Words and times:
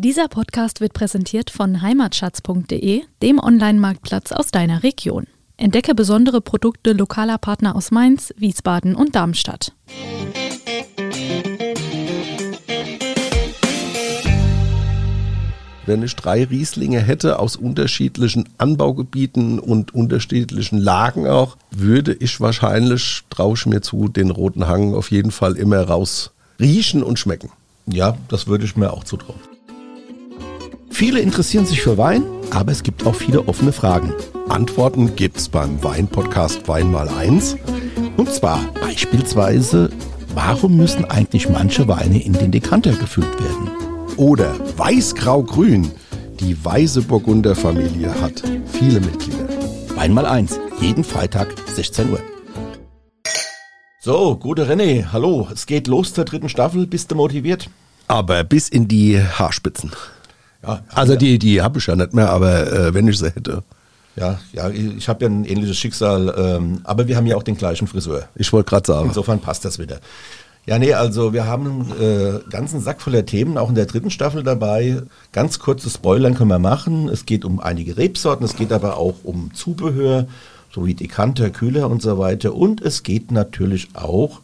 Dieser 0.00 0.28
Podcast 0.28 0.80
wird 0.80 0.92
präsentiert 0.92 1.50
von 1.50 1.82
heimatschatz.de, 1.82 3.02
dem 3.20 3.38
Online-Marktplatz 3.40 4.30
aus 4.30 4.52
deiner 4.52 4.84
Region. 4.84 5.26
Entdecke 5.56 5.92
besondere 5.96 6.40
Produkte 6.40 6.92
lokaler 6.92 7.36
Partner 7.36 7.74
aus 7.74 7.90
Mainz, 7.90 8.32
Wiesbaden 8.36 8.94
und 8.94 9.16
Darmstadt. 9.16 9.72
Wenn 15.84 16.04
ich 16.04 16.14
drei 16.14 16.44
Rieslinge 16.44 17.00
hätte 17.00 17.40
aus 17.40 17.56
unterschiedlichen 17.56 18.48
Anbaugebieten 18.56 19.58
und 19.58 19.96
unterschiedlichen 19.96 20.78
Lagen 20.78 21.26
auch, 21.26 21.56
würde 21.72 22.14
ich 22.14 22.40
wahrscheinlich, 22.40 23.24
traue 23.30 23.56
ich 23.56 23.66
mir 23.66 23.80
zu, 23.80 24.06
den 24.06 24.30
roten 24.30 24.68
Hang 24.68 24.94
auf 24.94 25.10
jeden 25.10 25.32
Fall 25.32 25.56
immer 25.56 25.82
raus 25.82 26.30
riechen 26.60 27.02
und 27.02 27.18
schmecken. 27.18 27.50
Ja, 27.86 28.16
das 28.28 28.46
würde 28.46 28.64
ich 28.64 28.76
mir 28.76 28.92
auch 28.92 29.02
zutrauen. 29.02 29.57
Viele 30.90 31.20
interessieren 31.20 31.66
sich 31.66 31.80
für 31.82 31.96
Wein, 31.98 32.24
aber 32.50 32.72
es 32.72 32.82
gibt 32.82 33.06
auch 33.06 33.14
viele 33.14 33.46
offene 33.46 33.72
Fragen. 33.72 34.12
Antworten 34.48 35.14
gibt's 35.14 35.48
beim 35.48 35.82
Wein-Podcast 35.82 36.66
Wein 36.66 36.90
mal 36.90 37.08
eins. 37.08 37.56
Und 38.16 38.32
zwar 38.32 38.60
beispielsweise, 38.80 39.90
warum 40.34 40.76
müssen 40.76 41.04
eigentlich 41.04 41.48
manche 41.48 41.86
Weine 41.86 42.22
in 42.22 42.32
den 42.32 42.50
Dekanter 42.50 42.92
gefüllt 42.92 43.40
werden? 43.40 43.70
Oder 44.16 44.54
Weiß-Grau-Grün. 44.76 45.90
Die 46.40 46.64
Weiße 46.64 47.02
Burgunder 47.02 47.54
Familie 47.54 48.12
hat 48.20 48.42
viele 48.72 49.00
Mitglieder. 49.00 49.48
Wein 49.94 50.14
mal 50.14 50.26
eins, 50.26 50.58
jeden 50.80 51.04
Freitag 51.04 51.54
16 51.74 52.10
Uhr. 52.10 52.20
So, 54.00 54.36
gute 54.36 54.68
René, 54.68 55.06
hallo. 55.12 55.48
Es 55.52 55.66
geht 55.66 55.86
los 55.86 56.14
zur 56.14 56.24
dritten 56.24 56.48
Staffel. 56.48 56.86
Bist 56.86 57.10
du 57.10 57.14
motiviert? 57.14 57.68
Aber 58.06 58.42
bis 58.42 58.68
in 58.68 58.88
die 58.88 59.20
Haarspitzen. 59.20 59.92
Ja, 60.62 60.82
Also 60.94 61.12
ja. 61.12 61.18
die, 61.18 61.38
die 61.38 61.62
habe 61.62 61.78
ich 61.78 61.86
ja 61.86 61.96
nicht 61.96 62.14
mehr, 62.14 62.30
aber 62.30 62.72
äh, 62.72 62.94
wenn 62.94 63.08
ich 63.08 63.18
sie 63.18 63.30
hätte. 63.30 63.62
Ja, 64.16 64.40
ja, 64.52 64.68
ich 64.70 65.08
habe 65.08 65.24
ja 65.24 65.30
ein 65.30 65.44
ähnliches 65.44 65.76
Schicksal, 65.76 66.34
ähm, 66.36 66.80
aber 66.82 67.06
wir 67.06 67.16
haben 67.16 67.26
ja 67.26 67.36
auch 67.36 67.44
den 67.44 67.56
gleichen 67.56 67.86
Friseur. 67.86 68.28
Ich 68.34 68.52
wollte 68.52 68.70
gerade 68.70 68.86
sagen. 68.86 69.08
Insofern 69.08 69.38
passt 69.40 69.64
das 69.64 69.78
wieder. 69.78 70.00
Ja, 70.66 70.78
nee, 70.78 70.92
also 70.92 71.32
wir 71.32 71.46
haben 71.46 71.92
einen 71.98 72.02
äh, 72.02 72.40
ganzen 72.50 72.80
Sack 72.80 73.00
voller 73.00 73.24
Themen, 73.24 73.56
auch 73.56 73.68
in 73.68 73.74
der 73.74 73.86
dritten 73.86 74.10
Staffel 74.10 74.42
dabei. 74.42 75.02
Ganz 75.32 75.60
kurze 75.60 75.88
Spoilern 75.88 76.34
können 76.34 76.50
wir 76.50 76.58
machen. 76.58 77.08
Es 77.08 77.24
geht 77.24 77.44
um 77.44 77.60
einige 77.60 77.96
Rebsorten, 77.96 78.44
es 78.44 78.56
geht 78.56 78.72
aber 78.72 78.98
auch 78.98 79.14
um 79.22 79.54
Zubehör, 79.54 80.26
sowie 80.74 80.94
Dekanter, 80.94 81.50
Kühler 81.50 81.88
und 81.88 82.02
so 82.02 82.18
weiter. 82.18 82.54
Und 82.54 82.82
es 82.82 83.02
geht 83.02 83.30
natürlich 83.30 83.88
auch 83.94 84.40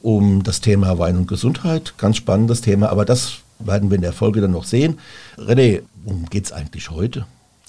um 0.00 0.44
das 0.44 0.60
Thema 0.60 0.98
Wein 0.98 1.16
und 1.16 1.28
Gesundheit. 1.28 1.94
Ganz 1.98 2.16
spannendes 2.16 2.62
Thema, 2.62 2.88
aber 2.90 3.04
das 3.04 3.40
werden 3.58 3.90
wir 3.90 3.96
in 3.96 4.02
der 4.02 4.12
Folge 4.12 4.40
dann 4.40 4.52
noch 4.52 4.64
sehen. 4.64 4.98
René, 5.36 5.82
worum 6.04 6.26
geht's 6.26 6.52
eigentlich 6.52 6.90
heute? 6.90 7.26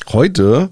Heute 0.10 0.70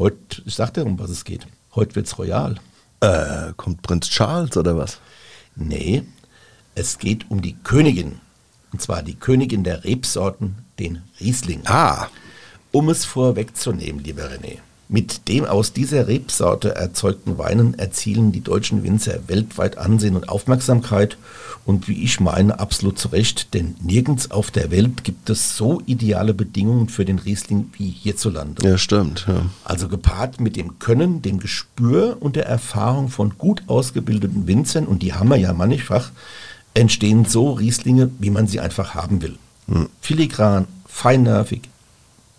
Heute, 0.00 0.40
ich 0.46 0.54
sag 0.54 0.72
dir, 0.72 0.86
um 0.86 0.98
was 0.98 1.10
es 1.10 1.24
geht. 1.24 1.46
Heute 1.74 1.94
wird's 1.94 2.18
royal. 2.18 2.56
äh, 3.02 3.52
kommt 3.58 3.82
Prinz 3.82 4.08
Charles 4.08 4.56
oder 4.56 4.74
was? 4.74 4.98
Nee, 5.56 6.04
es 6.74 6.98
geht 6.98 7.30
um 7.30 7.42
die 7.42 7.54
Königin. 7.62 8.18
Und 8.72 8.80
zwar 8.80 9.02
die 9.02 9.16
Königin 9.16 9.62
der 9.62 9.84
Rebsorten, 9.84 10.56
den 10.78 11.02
Riesling. 11.20 11.60
Ah, 11.66 12.06
Um 12.72 12.88
es 12.88 13.04
vorwegzunehmen, 13.04 14.02
lieber 14.02 14.22
René, 14.22 14.60
mit 14.90 15.28
dem 15.28 15.44
aus 15.44 15.72
dieser 15.72 16.08
Rebsorte 16.08 16.74
erzeugten 16.74 17.38
Weinen 17.38 17.78
erzielen 17.78 18.32
die 18.32 18.40
deutschen 18.40 18.82
Winzer 18.82 19.28
weltweit 19.28 19.78
Ansehen 19.78 20.16
und 20.16 20.28
Aufmerksamkeit 20.28 21.16
und 21.64 21.86
wie 21.86 22.02
ich 22.02 22.18
meine, 22.18 22.58
absolut 22.58 22.98
zu 22.98 23.08
Recht, 23.08 23.54
denn 23.54 23.76
nirgends 23.82 24.32
auf 24.32 24.50
der 24.50 24.70
Welt 24.72 25.04
gibt 25.04 25.30
es 25.30 25.56
so 25.56 25.80
ideale 25.86 26.34
Bedingungen 26.34 26.88
für 26.88 27.04
den 27.04 27.20
Riesling 27.20 27.70
wie 27.78 27.90
hierzulande. 27.90 28.66
ja, 28.66 28.78
stimmt. 28.78 29.26
Ja. 29.28 29.42
Also 29.64 29.88
gepaart 29.88 30.40
mit 30.40 30.56
dem 30.56 30.80
Können, 30.80 31.22
dem 31.22 31.38
Gespür 31.38 32.16
und 32.18 32.34
der 32.34 32.46
Erfahrung 32.46 33.08
von 33.08 33.38
gut 33.38 33.62
ausgebildeten 33.68 34.48
Winzern, 34.48 34.86
und 34.86 35.02
die 35.02 35.14
haben 35.14 35.28
wir 35.28 35.36
ja 35.36 35.52
mannigfach, 35.52 36.10
entstehen 36.74 37.24
so 37.24 37.52
Rieslinge, 37.52 38.10
wie 38.18 38.30
man 38.30 38.46
sie 38.46 38.58
einfach 38.58 38.94
haben 38.94 39.22
will. 39.22 39.36
Filigran, 40.00 40.66
feinnervig, 40.86 41.62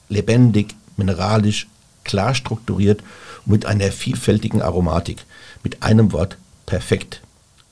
lebendig, 0.10 0.76
mineralisch, 0.98 1.68
klar 2.04 2.36
strukturiert 2.36 3.02
und 3.46 3.52
mit 3.54 3.66
einer 3.66 3.92
vielfältigen 3.92 4.62
Aromatik. 4.62 5.26
Mit 5.64 5.84
einem 5.84 6.12
Wort 6.12 6.38
perfekt. 6.66 7.22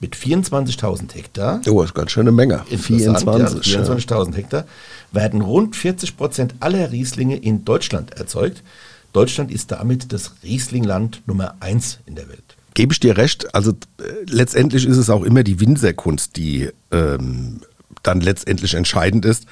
Mit 0.02 0.16
24.000 0.16 1.14
Hektar 1.14 1.62
Oh, 1.68 1.82
ist 1.82 1.94
ganz 1.94 2.12
schön 2.12 2.22
eine 2.22 2.32
Menge. 2.32 2.64
Interessant, 2.70 3.20
24. 3.20 3.74
ja, 3.74 3.82
ja. 3.82 3.86
24.000 3.86 4.36
Hektar, 4.36 4.66
werden 5.12 5.42
rund 5.42 5.76
40 5.76 6.16
Prozent 6.16 6.56
aller 6.62 6.92
Rieslinge 6.92 7.36
in 7.36 7.66
Deutschland 7.66 8.14
erzeugt. 8.14 8.64
Deutschland 9.12 9.52
ist 9.52 9.72
damit 9.72 10.14
das 10.14 10.36
Rieslingland 10.44 11.22
Nummer 11.26 11.56
eins 11.60 12.00
in 12.06 12.16
der 12.16 12.30
Welt. 12.30 12.56
Gebe 12.76 12.94
ich 12.94 13.00
dir 13.00 13.18
recht. 13.18 13.54
Also 13.54 13.72
äh, 13.72 14.04
letztendlich 14.30 14.86
ist 14.86 14.98
es 14.98 15.10
auch 15.10 15.24
immer 15.24 15.44
die 15.44 15.60
Winzerkunst, 15.60 16.38
die 16.38 16.70
ähm, 16.92 17.60
dann 18.04 18.22
letztendlich 18.22 18.74
entscheidend 18.74 19.26
ist. 19.26 19.46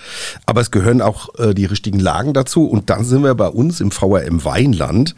Aber 0.46 0.62
es 0.62 0.72
gehören 0.72 1.02
auch 1.02 1.38
äh, 1.40 1.54
die 1.54 1.66
richtigen 1.66 2.00
Lagen 2.00 2.34
dazu. 2.34 2.66
Und 2.68 2.90
dann 2.90 3.04
sind 3.04 3.24
wir 3.24 3.36
bei 3.36 3.48
uns 3.48 3.82
im 3.82 3.92
VRM 3.92 4.44
Weinland 4.44 5.16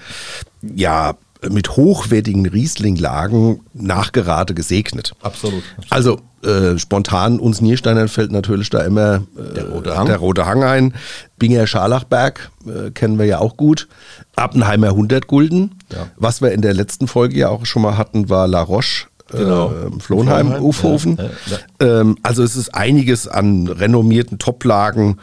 ja 0.62 1.16
mit 1.50 1.78
hochwertigen 1.78 2.46
Rieslinglagen 2.46 3.62
nachgerade 3.74 4.54
gesegnet. 4.54 5.14
Absolut. 5.22 5.64
Also 5.90 6.20
äh, 6.44 6.78
spontan 6.78 7.40
uns 7.40 7.62
Niersteinern 7.62 8.08
fällt 8.08 8.32
natürlich 8.32 8.70
da 8.70 8.82
immer 8.82 9.24
äh, 9.38 9.54
Der 9.56 9.70
Rote 9.70 9.98
Hang. 9.98 10.06
der 10.08 10.18
Rote 10.18 10.46
Hang 10.46 10.64
ein. 10.64 10.94
Binger 11.38 11.66
Scharlachberg 11.68 12.52
äh, 12.66 12.92
kennen 12.92 13.18
wir 13.18 13.26
ja 13.26 13.40
auch 13.40 13.56
gut. 13.56 13.88
Appenheimer 14.36 14.88
100 14.88 15.28
Gulden. 15.28 15.76
Ja. 15.92 16.08
Was 16.18 16.42
wir 16.42 16.52
in 16.52 16.62
der 16.62 16.74
letzten 16.74 17.08
Folge 17.08 17.38
ja 17.38 17.50
auch 17.50 17.66
schon 17.66 17.82
mal 17.82 17.98
hatten, 17.98 18.30
war 18.30 18.48
La 18.48 18.62
Roche. 18.62 19.08
Genau. 19.32 19.68
Äh, 19.70 20.00
Flohnheim, 20.00 20.48
Flohnheim, 20.48 20.64
Ufhofen. 20.64 21.18
ja, 21.18 21.58
ja, 21.80 22.02
Ähm, 22.02 22.18
also 22.24 22.44
es 22.44 22.56
ist 22.56 22.74
einiges 22.74 23.28
an 23.28 23.68
renommierten 23.68 24.40
Toplagen, 24.40 25.18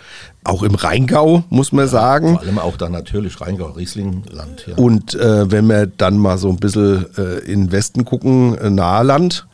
auch 0.45 0.63
im 0.63 0.75
Rheingau, 0.75 1.45
muss 1.51 1.73
man 1.73 1.89
sagen. 1.89 2.35
Vor 2.35 2.43
allem 2.43 2.59
auch 2.59 2.77
da 2.77 2.89
natürlich 2.89 3.41
Rheingau, 3.41 3.71
Rieslingland. 3.71 4.67
Und 4.77 5.15
äh, 5.15 5.51
wenn 5.51 5.67
wir 5.67 5.87
dann 5.87 6.19
mal 6.19 6.39
so 6.39 6.49
ein 6.49 6.57
bisschen 6.57 7.07
äh, 7.17 7.39
in 7.41 7.65
den 7.65 7.73
Westen 7.73 8.05
gucken, 8.05 8.57
äh, 8.59 8.71
Naheland 8.71 9.47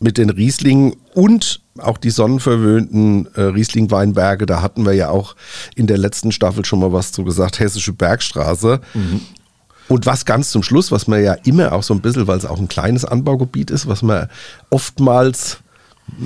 mit 0.00 0.18
den 0.18 0.28
Rieslingen 0.28 0.96
und 1.14 1.60
auch 1.78 1.96
die 1.98 2.10
sonnenverwöhnten 2.10 3.28
äh, 3.34 3.40
Riesling-Weinberge, 3.40 4.46
da 4.46 4.60
hatten 4.60 4.84
wir 4.84 4.92
ja 4.92 5.08
auch 5.08 5.34
in 5.74 5.86
der 5.86 5.98
letzten 5.98 6.30
Staffel 6.30 6.64
schon 6.64 6.78
mal 6.80 6.92
was 6.92 7.10
zu 7.12 7.24
gesagt, 7.24 7.58
Hessische 7.58 7.92
Bergstraße. 7.92 8.80
Und 9.88 10.06
was 10.06 10.24
ganz 10.24 10.50
zum 10.50 10.62
Schluss, 10.62 10.90
was 10.90 11.06
man 11.06 11.22
ja 11.22 11.34
immer 11.44 11.72
auch 11.72 11.82
so 11.82 11.94
ein 11.94 12.00
bisschen, 12.00 12.26
weil 12.26 12.38
es 12.38 12.46
auch 12.46 12.58
ein 12.58 12.68
kleines 12.68 13.04
Anbaugebiet 13.04 13.70
ist, 13.70 13.86
was 13.86 14.02
man 14.02 14.28
oftmals 14.70 15.58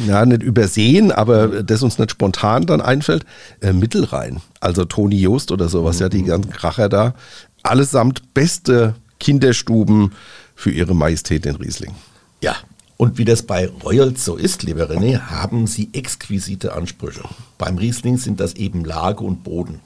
ja, 0.06 0.24
nicht 0.26 0.42
übersehen, 0.42 1.12
aber 1.12 1.62
das 1.62 1.82
uns 1.82 1.98
nicht 1.98 2.10
spontan 2.10 2.66
dann 2.66 2.80
einfällt, 2.80 3.24
äh, 3.60 3.72
Mittelrhein. 3.72 4.41
Also 4.60 4.84
Toni 4.84 5.16
Joost 5.16 5.52
oder 5.52 5.69
sowas, 5.69 5.98
ja, 5.98 6.08
die 6.08 6.24
ganzen 6.24 6.50
Kracher 6.50 6.88
da. 6.88 7.14
Allesamt 7.62 8.34
beste 8.34 8.94
Kinderstuben 9.20 10.12
für 10.54 10.70
ihre 10.70 10.94
Majestät 10.94 11.44
den 11.44 11.56
Riesling. 11.56 11.94
Ja, 12.42 12.56
und 12.96 13.19
wie 13.19 13.25
das 13.25 13.42
bei 13.42 13.69
Royals 13.84 14.25
so 14.25 14.36
ist, 14.36 14.64
lieber 14.64 14.90
René, 14.90 15.20
haben 15.20 15.66
sie 15.66 15.88
exquisite 15.92 16.75
Ansprüche. 16.75 17.22
Beim 17.56 17.78
Riesling 17.78 18.19
sind 18.19 18.40
das 18.40 18.54
eben 18.54 18.84
Lage 18.84 19.22
und 19.22 19.44
Boden. 19.44 19.80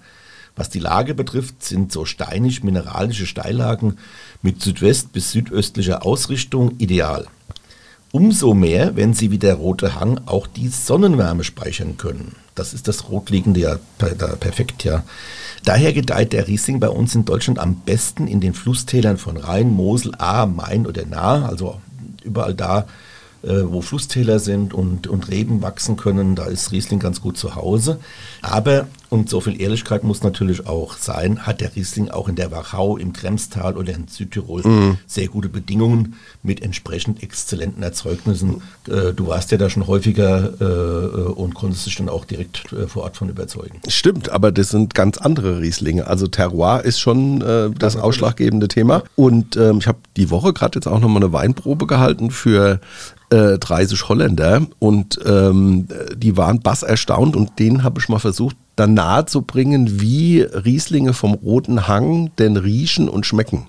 Was 0.56 0.68
die 0.68 0.78
Lage 0.78 1.14
betrifft, 1.14 1.64
sind 1.64 1.92
so 1.92 2.04
steinig-mineralische 2.04 3.26
Steillagen 3.26 3.98
mit 4.42 4.60
südwest- 4.60 5.12
bis 5.12 5.32
südöstlicher 5.32 6.04
Ausrichtung 6.04 6.76
ideal. 6.78 7.26
Umso 8.10 8.52
mehr, 8.52 8.94
wenn 8.94 9.14
sie 9.14 9.30
wie 9.30 9.38
der 9.38 9.54
rote 9.54 9.94
Hang 9.98 10.20
auch 10.26 10.46
die 10.46 10.68
Sonnenwärme 10.68 11.44
speichern 11.44 11.96
können. 11.96 12.36
Das 12.54 12.74
ist 12.74 12.86
das 12.86 13.08
Rotliegende 13.08 13.60
ja 13.60 13.78
perfekt, 13.96 14.84
ja. 14.84 15.02
Daher 15.64 15.94
gedeiht 15.94 16.34
der 16.34 16.46
Riesling 16.46 16.80
bei 16.80 16.90
uns 16.90 17.14
in 17.14 17.24
Deutschland 17.24 17.58
am 17.58 17.76
besten 17.76 18.26
in 18.26 18.42
den 18.42 18.52
Flusstälern 18.52 19.16
von 19.16 19.38
Rhein, 19.38 19.70
Mosel, 19.70 20.12
Ahr, 20.18 20.46
Main 20.46 20.86
oder 20.86 21.06
Nahe, 21.06 21.46
also 21.46 21.80
überall 22.22 22.52
da, 22.54 22.86
äh, 23.42 23.62
wo 23.64 23.80
Flusstäler 23.80 24.38
sind 24.38 24.74
und, 24.74 25.06
und 25.06 25.28
Reben 25.30 25.62
wachsen 25.62 25.96
können, 25.96 26.34
da 26.36 26.44
ist 26.44 26.72
Riesling 26.72 27.00
ganz 27.00 27.20
gut 27.22 27.38
zu 27.38 27.54
Hause. 27.54 27.98
Aber, 28.42 28.88
und 29.12 29.28
so 29.28 29.40
viel 29.40 29.60
Ehrlichkeit 29.60 30.04
muss 30.04 30.22
natürlich 30.22 30.66
auch 30.66 30.96
sein, 30.96 31.46
hat 31.46 31.60
der 31.60 31.76
Riesling 31.76 32.08
auch 32.08 32.28
in 32.28 32.34
der 32.34 32.50
Wachau, 32.50 32.96
im 32.96 33.12
Kremstal 33.12 33.76
oder 33.76 33.92
in 33.94 34.08
Südtirol 34.08 34.62
sehr 35.06 35.28
gute 35.28 35.50
Bedingungen 35.50 36.14
mit 36.42 36.62
entsprechend 36.62 37.22
exzellenten 37.22 37.82
Erzeugnissen. 37.82 38.62
Äh, 38.88 39.12
du 39.12 39.26
warst 39.26 39.52
ja 39.52 39.58
da 39.58 39.68
schon 39.68 39.86
häufiger 39.86 40.54
äh, 40.60 40.64
äh, 40.64 41.32
und 41.32 41.54
konntest 41.54 41.86
dich 41.86 41.96
dann 41.96 42.08
auch 42.08 42.24
direkt 42.24 42.72
äh, 42.72 42.86
vor 42.86 43.02
Ort 43.02 43.18
von 43.18 43.28
überzeugen. 43.28 43.80
Stimmt, 43.86 44.30
aber 44.30 44.50
das 44.50 44.70
sind 44.70 44.94
ganz 44.94 45.18
andere 45.18 45.60
Rieslinge. 45.60 46.06
Also 46.06 46.26
Terroir 46.26 46.82
ist 46.84 46.98
schon 46.98 47.42
äh, 47.42 47.70
das 47.78 47.96
ausschlaggebende 47.96 48.68
Thema. 48.68 49.02
Und 49.14 49.56
ähm, 49.56 49.78
ich 49.78 49.88
habe 49.88 49.98
die 50.16 50.30
Woche 50.30 50.54
gerade 50.54 50.76
jetzt 50.76 50.86
auch 50.86 51.00
nochmal 51.00 51.22
eine 51.22 51.32
Weinprobe 51.32 51.86
gehalten 51.86 52.30
für 52.30 52.80
äh, 53.32 53.58
30 53.58 54.08
Holländer 54.08 54.66
und 54.78 55.18
ähm, 55.24 55.88
die 56.16 56.36
waren 56.36 56.60
bass 56.60 56.82
erstaunt 56.82 57.34
und 57.34 57.58
denen 57.58 57.82
habe 57.82 57.98
ich 58.00 58.08
mal 58.08 58.18
versucht, 58.18 58.56
dann 58.76 58.94
nahe 58.94 59.26
zu 59.26 59.42
bringen, 59.42 60.00
wie 60.00 60.40
Rieslinge 60.40 61.12
vom 61.12 61.34
Roten 61.34 61.86
Hang 61.88 62.30
denn 62.38 62.56
riechen 62.56 63.08
und 63.08 63.26
schmecken. 63.26 63.66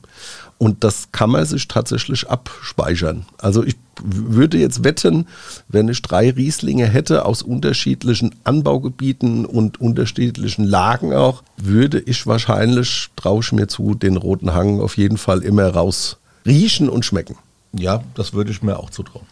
Und 0.58 0.84
das 0.84 1.12
kann 1.12 1.32
man 1.32 1.46
sich 1.46 1.68
tatsächlich 1.68 2.30
abspeichern. 2.30 3.26
Also 3.38 3.64
ich 3.64 3.76
würde 4.02 4.58
jetzt 4.58 4.84
wetten, 4.84 5.28
wenn 5.68 5.90
ich 5.90 6.02
drei 6.02 6.30
Rieslinge 6.30 6.88
hätte 6.88 7.26
aus 7.26 7.42
unterschiedlichen 7.42 8.34
Anbaugebieten 8.44 9.46
und 9.46 9.82
unterschiedlichen 9.82 10.64
Lagen 10.64 11.14
auch, 11.14 11.44
würde 11.58 12.00
ich 12.00 12.26
wahrscheinlich, 12.28 13.10
traue 13.16 13.42
ich 13.42 13.52
mir 13.52 13.68
zu, 13.68 13.94
den 13.94 14.16
roten 14.16 14.54
Hang 14.54 14.80
auf 14.80 14.98
jeden 14.98 15.18
Fall 15.18 15.44
immer 15.44 15.68
raus 15.68 16.18
riechen 16.46 16.88
und 16.88 17.04
schmecken. 17.04 17.36
Ja, 17.74 18.04
das 18.16 18.34
würde 18.34 18.52
ich 18.52 18.62
mir 18.62 18.80
auch 18.80 18.90
zutrauen. 18.90 19.26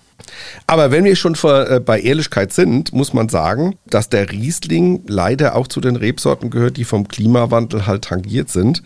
Aber 0.67 0.91
wenn 0.91 1.03
wir 1.03 1.15
schon 1.15 1.35
vor, 1.35 1.69
äh, 1.69 1.79
bei 1.79 1.99
Ehrlichkeit 1.99 2.53
sind, 2.53 2.93
muss 2.93 3.13
man 3.13 3.29
sagen, 3.29 3.75
dass 3.87 4.09
der 4.09 4.31
Riesling 4.31 5.03
leider 5.07 5.55
auch 5.55 5.67
zu 5.67 5.81
den 5.81 5.95
Rebsorten 5.95 6.49
gehört, 6.49 6.77
die 6.77 6.83
vom 6.83 7.07
Klimawandel 7.07 7.87
halt 7.87 8.05
tangiert 8.05 8.49
sind. 8.49 8.83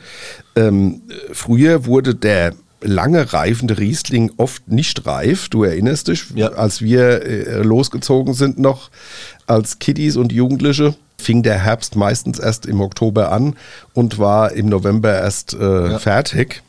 Ähm, 0.56 1.02
früher 1.32 1.86
wurde 1.86 2.16
der 2.16 2.54
lange 2.82 3.34
reifende 3.34 3.78
Riesling 3.78 4.32
oft 4.38 4.68
nicht 4.68 5.06
reif. 5.06 5.50
Du 5.50 5.64
erinnerst 5.64 6.08
dich, 6.08 6.26
ja. 6.36 6.50
als 6.50 6.82
wir 6.82 7.24
äh, 7.24 7.62
losgezogen 7.62 8.34
sind 8.34 8.60
noch 8.60 8.90
als 9.48 9.80
Kiddies 9.80 10.18
und 10.18 10.32
Jugendliche 10.32 10.96
fing 11.18 11.44
der 11.44 11.60
Herbst 11.60 11.96
meistens 11.96 12.40
erst 12.40 12.66
im 12.66 12.82
Oktober 12.82 13.32
an 13.32 13.56
und 13.94 14.20
war 14.20 14.52
im 14.52 14.68
November 14.68 15.14
erst 15.14 15.54
äh, 15.54 15.92
ja. 15.92 16.00
fertig. 16.00 16.62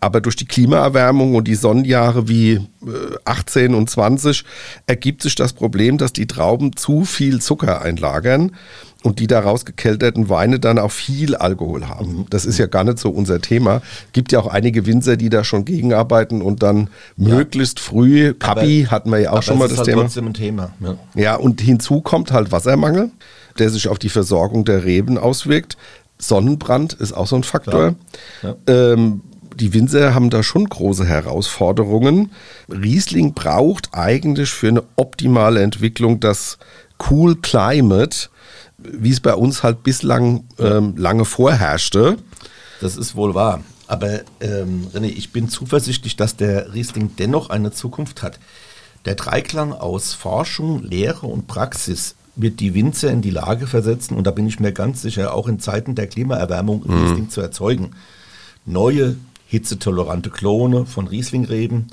Aber 0.00 0.20
durch 0.20 0.36
die 0.36 0.46
Klimaerwärmung 0.46 1.34
und 1.34 1.48
die 1.48 1.54
Sonnenjahre 1.54 2.28
wie 2.28 2.60
18 3.24 3.72
äh, 3.72 3.76
und 3.76 3.90
20 3.90 4.44
ergibt 4.86 5.22
sich 5.22 5.34
das 5.34 5.52
Problem, 5.52 5.98
dass 5.98 6.12
die 6.12 6.26
Trauben 6.26 6.76
zu 6.76 7.04
viel 7.04 7.40
Zucker 7.40 7.82
einlagern 7.82 8.52
und 9.02 9.20
die 9.20 9.26
daraus 9.26 9.64
gekelterten 9.64 10.28
Weine 10.28 10.58
dann 10.58 10.78
auch 10.78 10.90
viel 10.90 11.36
Alkohol 11.36 11.88
haben. 11.88 12.18
Mhm. 12.18 12.26
Das 12.30 12.44
ist 12.44 12.58
ja 12.58 12.66
gar 12.66 12.84
nicht 12.84 12.98
so 12.98 13.10
unser 13.10 13.40
Thema. 13.40 13.80
Gibt 14.12 14.32
ja 14.32 14.40
auch 14.40 14.48
einige 14.48 14.84
Winzer, 14.84 15.16
die 15.16 15.28
da 15.28 15.44
schon 15.44 15.64
gegenarbeiten 15.64 16.42
und 16.42 16.62
dann 16.62 16.90
ja. 17.16 17.36
möglichst 17.36 17.78
früh, 17.78 18.34
Kabi 18.34 18.88
hatten 18.90 19.10
wir 19.10 19.18
ja 19.18 19.32
auch 19.32 19.42
schon 19.42 19.58
mal 19.58 19.68
das 19.68 19.78
halt 19.78 19.88
Thema. 19.88 20.02
Trotzdem 20.02 20.26
ein 20.26 20.34
Thema. 20.34 20.72
Ja. 20.80 20.96
ja, 21.14 21.36
und 21.36 21.60
hinzu 21.60 22.00
kommt 22.00 22.32
halt 22.32 22.52
Wassermangel, 22.52 23.10
der 23.58 23.70
sich 23.70 23.88
auf 23.88 23.98
die 23.98 24.08
Versorgung 24.08 24.64
der 24.64 24.84
Reben 24.84 25.18
auswirkt. 25.18 25.76
Sonnenbrand 26.18 26.94
ist 26.94 27.12
auch 27.12 27.26
so 27.26 27.36
ein 27.36 27.44
Faktor. 27.44 27.94
Ja. 28.42 28.56
Ähm, 28.66 29.20
die 29.56 29.72
Winzer 29.72 30.14
haben 30.14 30.30
da 30.30 30.42
schon 30.42 30.68
große 30.68 31.06
Herausforderungen. 31.06 32.32
Riesling 32.68 33.34
braucht 33.34 33.90
eigentlich 33.92 34.50
für 34.50 34.68
eine 34.68 34.84
optimale 34.96 35.62
Entwicklung 35.62 36.20
das 36.20 36.58
Cool 37.10 37.36
Climate, 37.36 38.28
wie 38.78 39.10
es 39.10 39.20
bei 39.20 39.34
uns 39.34 39.62
halt 39.62 39.82
bislang 39.82 40.44
ähm, 40.58 40.94
lange 40.96 41.24
vorherrschte. 41.24 42.18
Das 42.80 42.96
ist 42.96 43.16
wohl 43.16 43.34
wahr. 43.34 43.62
Aber 43.86 44.20
ähm, 44.40 44.88
René, 44.92 45.06
ich 45.06 45.32
bin 45.32 45.48
zuversichtlich, 45.48 46.16
dass 46.16 46.36
der 46.36 46.74
Riesling 46.74 47.12
dennoch 47.18 47.50
eine 47.50 47.72
Zukunft 47.72 48.22
hat. 48.22 48.38
Der 49.04 49.14
Dreiklang 49.14 49.72
aus 49.72 50.12
Forschung, 50.14 50.82
Lehre 50.82 51.26
und 51.26 51.46
Praxis 51.46 52.16
wird 52.34 52.60
die 52.60 52.74
Winzer 52.74 53.10
in 53.10 53.22
die 53.22 53.30
Lage 53.30 53.66
versetzen, 53.66 54.16
und 54.16 54.26
da 54.26 54.30
bin 54.30 54.46
ich 54.46 54.60
mir 54.60 54.72
ganz 54.72 55.00
sicher, 55.00 55.32
auch 55.32 55.48
in 55.48 55.60
Zeiten 55.60 55.94
der 55.94 56.06
Klimaerwärmung 56.06 56.82
mhm. 56.84 57.02
Riesling 57.02 57.30
zu 57.30 57.40
erzeugen. 57.40 57.92
Neue 58.66 59.16
hitzetolerante 59.46 60.30
Klone 60.30 60.86
von 60.86 61.06
Rieslingreben, 61.06 61.86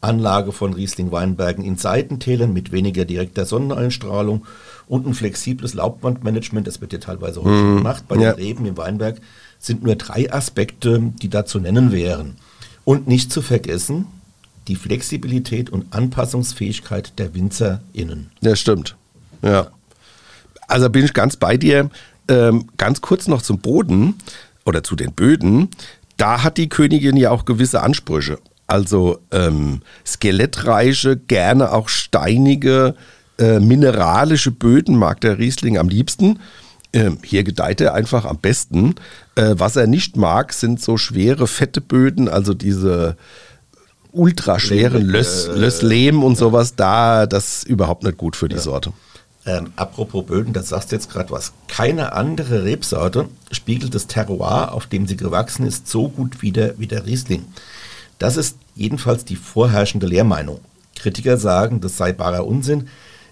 Anlage 0.00 0.52
von 0.52 0.74
Riesling-Weinbergen 0.74 1.64
in 1.64 1.76
Seitentälern 1.76 2.52
mit 2.52 2.70
weniger 2.72 3.04
direkter 3.04 3.46
Sonneneinstrahlung 3.46 4.44
und 4.86 5.06
ein 5.06 5.14
flexibles 5.14 5.74
Laubwandmanagement, 5.74 6.66
das 6.66 6.80
wird 6.80 6.92
ja 6.92 6.98
teilweise 6.98 7.40
heute 7.42 7.56
schon 7.56 7.72
mhm. 7.72 7.76
gemacht 7.78 8.04
bei 8.08 8.16
ja. 8.16 8.32
den 8.32 8.44
Reben 8.44 8.66
im 8.66 8.76
Weinberg, 8.76 9.20
sind 9.58 9.82
nur 9.82 9.96
drei 9.96 10.32
Aspekte, 10.32 11.12
die 11.22 11.28
da 11.28 11.46
zu 11.46 11.58
nennen 11.58 11.92
wären. 11.92 12.36
Und 12.84 13.08
nicht 13.08 13.32
zu 13.32 13.42
vergessen, 13.42 14.06
die 14.68 14.76
Flexibilität 14.76 15.70
und 15.70 15.92
Anpassungsfähigkeit 15.92 17.18
der 17.18 17.34
WinzerInnen. 17.34 18.30
Ja, 18.40 18.54
stimmt. 18.54 18.96
Ja. 19.42 19.68
Also 20.68 20.90
bin 20.90 21.04
ich 21.04 21.14
ganz 21.14 21.36
bei 21.36 21.56
dir. 21.56 21.90
Ähm, 22.28 22.68
ganz 22.76 23.00
kurz 23.00 23.28
noch 23.28 23.42
zum 23.42 23.58
Boden 23.58 24.14
oder 24.64 24.82
zu 24.82 24.96
den 24.96 25.12
Böden 25.12 25.68
da 26.16 26.42
hat 26.42 26.56
die 26.56 26.68
Königin 26.68 27.16
ja 27.16 27.30
auch 27.30 27.44
gewisse 27.44 27.82
Ansprüche. 27.82 28.38
Also 28.66 29.18
ähm, 29.30 29.82
skelettreiche, 30.04 31.16
gerne 31.16 31.72
auch 31.72 31.88
steinige, 31.88 32.94
äh, 33.38 33.60
mineralische 33.60 34.50
Böden 34.50 34.96
mag 34.96 35.20
der 35.20 35.38
Riesling 35.38 35.78
am 35.78 35.88
liebsten. 35.88 36.40
Ähm, 36.92 37.18
hier 37.22 37.44
gedeiht 37.44 37.80
er 37.80 37.94
einfach 37.94 38.24
am 38.24 38.38
besten. 38.38 38.94
Äh, 39.34 39.54
was 39.58 39.76
er 39.76 39.86
nicht 39.86 40.16
mag, 40.16 40.52
sind 40.52 40.80
so 40.80 40.96
schwere, 40.96 41.46
fette 41.46 41.80
Böden, 41.80 42.28
also 42.28 42.54
diese 42.54 43.16
ultraschweren 44.12 45.02
Löss, 45.02 45.48
Lösslehm 45.52 46.24
und 46.24 46.36
sowas. 46.36 46.74
Da, 46.74 47.26
das 47.26 47.58
ist 47.58 47.68
überhaupt 47.68 48.02
nicht 48.02 48.16
gut 48.16 48.34
für 48.34 48.48
die 48.48 48.56
ja. 48.56 48.62
Sorte. 48.62 48.92
Ähm, 49.46 49.72
apropos 49.76 50.26
Böden, 50.26 50.52
das 50.52 50.70
sagst 50.70 50.90
du 50.90 50.96
jetzt 50.96 51.08
gerade 51.08 51.30
was. 51.30 51.52
Keine 51.68 52.12
andere 52.12 52.64
Rebsorte 52.64 53.28
spiegelt 53.52 53.94
das 53.94 54.08
Terroir, 54.08 54.72
auf 54.72 54.86
dem 54.86 55.06
sie 55.06 55.16
gewachsen 55.16 55.64
ist, 55.64 55.88
so 55.88 56.08
gut 56.08 56.42
wie 56.42 56.50
der, 56.50 56.78
wie 56.78 56.88
der 56.88 57.06
Riesling. 57.06 57.44
Das 58.18 58.36
ist 58.36 58.58
jedenfalls 58.74 59.24
die 59.24 59.36
vorherrschende 59.36 60.06
Lehrmeinung. 60.06 60.60
Kritiker 60.96 61.36
sagen, 61.36 61.80
das 61.80 61.96
sei 61.96 62.12
barer 62.12 62.46
Unsinn. 62.46 62.88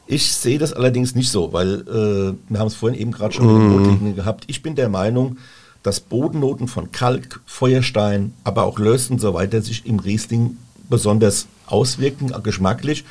Ich 0.06 0.32
sehe 0.34 0.58
das 0.58 0.72
allerdings 0.72 1.16
nicht 1.16 1.30
so, 1.30 1.52
weil 1.52 1.80
äh, 1.80 2.34
wir 2.48 2.58
haben 2.60 2.68
es 2.68 2.74
vorhin 2.74 3.00
eben 3.00 3.10
gerade 3.10 3.34
schon 3.34 3.46
mit 3.46 3.56
den 3.56 3.72
Rotlinien 3.72 4.12
mhm. 4.12 4.16
gehabt. 4.16 4.44
Ich 4.46 4.62
bin 4.62 4.76
der 4.76 4.90
Meinung, 4.90 5.38
dass 5.82 6.00
Bodennoten 6.00 6.68
von 6.68 6.92
Kalk, 6.92 7.40
Feuerstein, 7.46 8.34
aber 8.44 8.64
auch 8.64 8.78
Löss 8.78 9.10
und 9.10 9.20
so 9.20 9.34
weiter 9.34 9.62
sich 9.62 9.86
im 9.86 9.98
Riesling 9.98 10.58
besonders 10.88 11.46
auswirken, 11.66 12.32
geschmacklich 12.42 13.04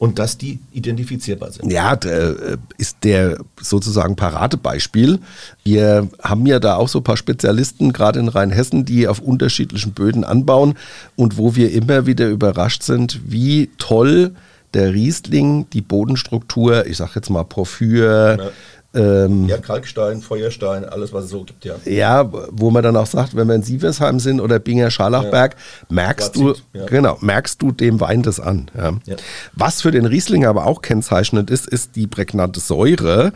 und 0.00 0.18
dass 0.18 0.38
die 0.38 0.58
identifizierbar 0.72 1.52
sind. 1.52 1.70
Ja, 1.70 1.92
äh, 1.92 2.56
ist 2.78 2.96
der 3.02 3.36
sozusagen 3.60 4.16
Paradebeispiel. 4.16 5.18
Wir 5.62 6.08
haben 6.22 6.46
ja 6.46 6.58
da 6.58 6.76
auch 6.76 6.88
so 6.88 7.00
ein 7.00 7.04
paar 7.04 7.18
Spezialisten, 7.18 7.92
gerade 7.92 8.18
in 8.18 8.28
Rheinhessen, 8.28 8.86
die 8.86 9.06
auf 9.06 9.18
unterschiedlichen 9.20 9.92
Böden 9.92 10.24
anbauen 10.24 10.78
und 11.16 11.36
wo 11.36 11.54
wir 11.54 11.70
immer 11.72 12.06
wieder 12.06 12.28
überrascht 12.28 12.82
sind, 12.82 13.20
wie 13.26 13.68
toll 13.76 14.34
der 14.72 14.94
Riesling 14.94 15.68
die 15.70 15.82
Bodenstruktur, 15.82 16.86
ich 16.86 16.96
sage 16.96 17.12
jetzt 17.16 17.28
mal 17.28 17.44
Porphyr, 17.44 18.38
ja 18.38 18.50
ähm, 18.92 19.46
ja, 19.46 19.58
Kalkstein, 19.58 20.20
Feuerstein, 20.20 20.84
alles, 20.84 21.12
was 21.12 21.26
es 21.26 21.30
so 21.30 21.44
gibt, 21.44 21.64
ja. 21.64 21.76
Ja, 21.84 22.28
wo 22.50 22.70
man 22.70 22.82
dann 22.82 22.96
auch 22.96 23.06
sagt, 23.06 23.36
wenn 23.36 23.46
wir 23.46 23.54
in 23.54 23.62
Sieversheim 23.62 24.18
sind 24.18 24.40
oder 24.40 24.58
Binger 24.58 24.90
Scharlachberg, 24.90 25.54
ja. 25.54 25.86
merkst 25.90 26.34
du, 26.34 26.54
ja. 26.72 26.86
genau, 26.86 27.16
merkst 27.20 27.62
du 27.62 27.70
dem 27.70 28.00
Wein 28.00 28.22
das 28.22 28.40
an. 28.40 28.68
Ja. 28.76 29.16
Was 29.52 29.82
für 29.82 29.92
den 29.92 30.06
Riesling 30.06 30.44
aber 30.44 30.66
auch 30.66 30.82
kennzeichnend 30.82 31.50
ist, 31.50 31.68
ist 31.68 31.94
die 31.94 32.08
prägnante 32.08 32.58
Säure, 32.58 33.32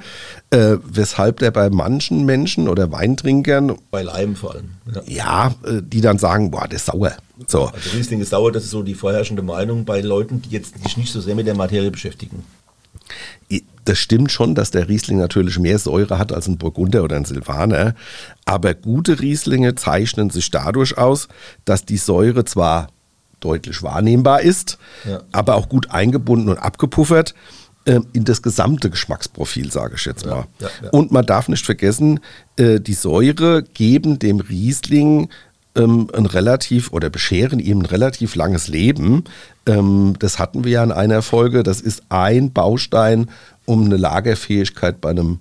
äh, 0.50 0.76
weshalb 0.84 1.38
der 1.38 1.52
bei 1.52 1.70
manchen 1.70 2.24
Menschen 2.24 2.68
oder 2.68 2.90
Weintrinkern. 2.90 3.78
Bei 3.92 4.02
Leim 4.02 4.34
vor 4.34 4.54
allem. 4.54 4.70
Ja, 5.06 5.54
äh, 5.64 5.80
die 5.82 6.00
dann 6.00 6.18
sagen, 6.18 6.50
boah, 6.50 6.66
der 6.66 6.76
ist 6.76 6.86
sauer. 6.86 7.12
So. 7.46 7.66
Also 7.66 7.90
Riesling 7.96 8.20
ist 8.20 8.30
sauer, 8.30 8.50
das 8.50 8.64
ist 8.64 8.70
so 8.70 8.82
die 8.82 8.94
vorherrschende 8.94 9.42
Meinung 9.42 9.84
bei 9.84 10.00
Leuten, 10.00 10.42
die 10.42 10.50
jetzt 10.50 10.82
sich 10.82 10.96
nicht 10.96 11.12
so 11.12 11.20
sehr 11.20 11.36
mit 11.36 11.46
der 11.46 11.54
Materie 11.54 11.92
beschäftigen 11.92 12.42
das 13.84 13.98
stimmt 13.98 14.32
schon, 14.32 14.54
dass 14.54 14.70
der 14.70 14.88
Riesling 14.88 15.18
natürlich 15.18 15.58
mehr 15.58 15.78
Säure 15.78 16.18
hat 16.18 16.32
als 16.32 16.46
ein 16.46 16.58
Burgunder 16.58 17.02
oder 17.04 17.16
ein 17.16 17.24
Silvaner. 17.24 17.94
Aber 18.44 18.74
gute 18.74 19.20
Rieslinge 19.20 19.74
zeichnen 19.74 20.30
sich 20.30 20.50
dadurch 20.50 20.96
aus, 20.96 21.28
dass 21.64 21.84
die 21.84 21.98
Säure 21.98 22.44
zwar 22.44 22.88
deutlich 23.40 23.82
wahrnehmbar 23.82 24.40
ist, 24.40 24.78
ja. 25.06 25.20
aber 25.32 25.56
auch 25.56 25.68
gut 25.68 25.90
eingebunden 25.90 26.48
und 26.48 26.58
abgepuffert 26.58 27.34
äh, 27.84 28.00
in 28.14 28.24
das 28.24 28.40
gesamte 28.40 28.88
Geschmacksprofil, 28.88 29.70
sage 29.70 29.96
ich 29.96 30.06
jetzt 30.06 30.24
mal. 30.24 30.46
Ja, 30.60 30.68
ja, 30.82 30.90
und 30.90 31.12
man 31.12 31.26
darf 31.26 31.48
nicht 31.48 31.66
vergessen, 31.66 32.20
äh, 32.56 32.80
die 32.80 32.94
Säure 32.94 33.62
geben 33.62 34.18
dem 34.18 34.40
Riesling 34.40 35.28
ähm, 35.76 36.08
ein 36.14 36.26
relativ 36.26 36.92
oder 36.92 37.10
bescheren 37.10 37.58
ihm 37.58 37.80
ein 37.80 37.86
relativ 37.86 38.34
langes 38.34 38.68
Leben. 38.68 39.24
Ähm, 39.66 40.14
das 40.18 40.38
hatten 40.38 40.64
wir 40.64 40.72
ja 40.72 40.84
in 40.84 40.92
einer 40.92 41.22
Folge. 41.22 41.62
Das 41.62 41.80
ist 41.80 42.04
ein 42.08 42.52
Baustein, 42.52 43.28
um 43.66 43.84
eine 43.84 43.96
Lagerfähigkeit 43.96 45.00
bei 45.00 45.10
einem, 45.10 45.40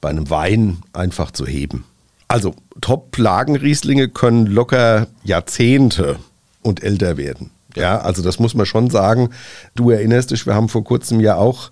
bei 0.00 0.10
einem 0.10 0.30
Wein 0.30 0.78
einfach 0.92 1.30
zu 1.30 1.46
heben. 1.46 1.84
Also 2.28 2.54
Top-Lagenrieslinge 2.80 4.08
können 4.08 4.46
locker 4.46 5.08
Jahrzehnte 5.24 6.16
und 6.62 6.82
älter 6.82 7.16
werden. 7.16 7.50
Ja, 7.76 7.98
also 7.98 8.22
das 8.22 8.38
muss 8.38 8.54
man 8.54 8.66
schon 8.66 8.90
sagen. 8.90 9.30
Du 9.74 9.90
erinnerst 9.90 10.30
dich, 10.30 10.46
wir 10.46 10.54
haben 10.54 10.68
vor 10.68 10.84
kurzem 10.84 11.20
ja 11.20 11.36
auch 11.36 11.70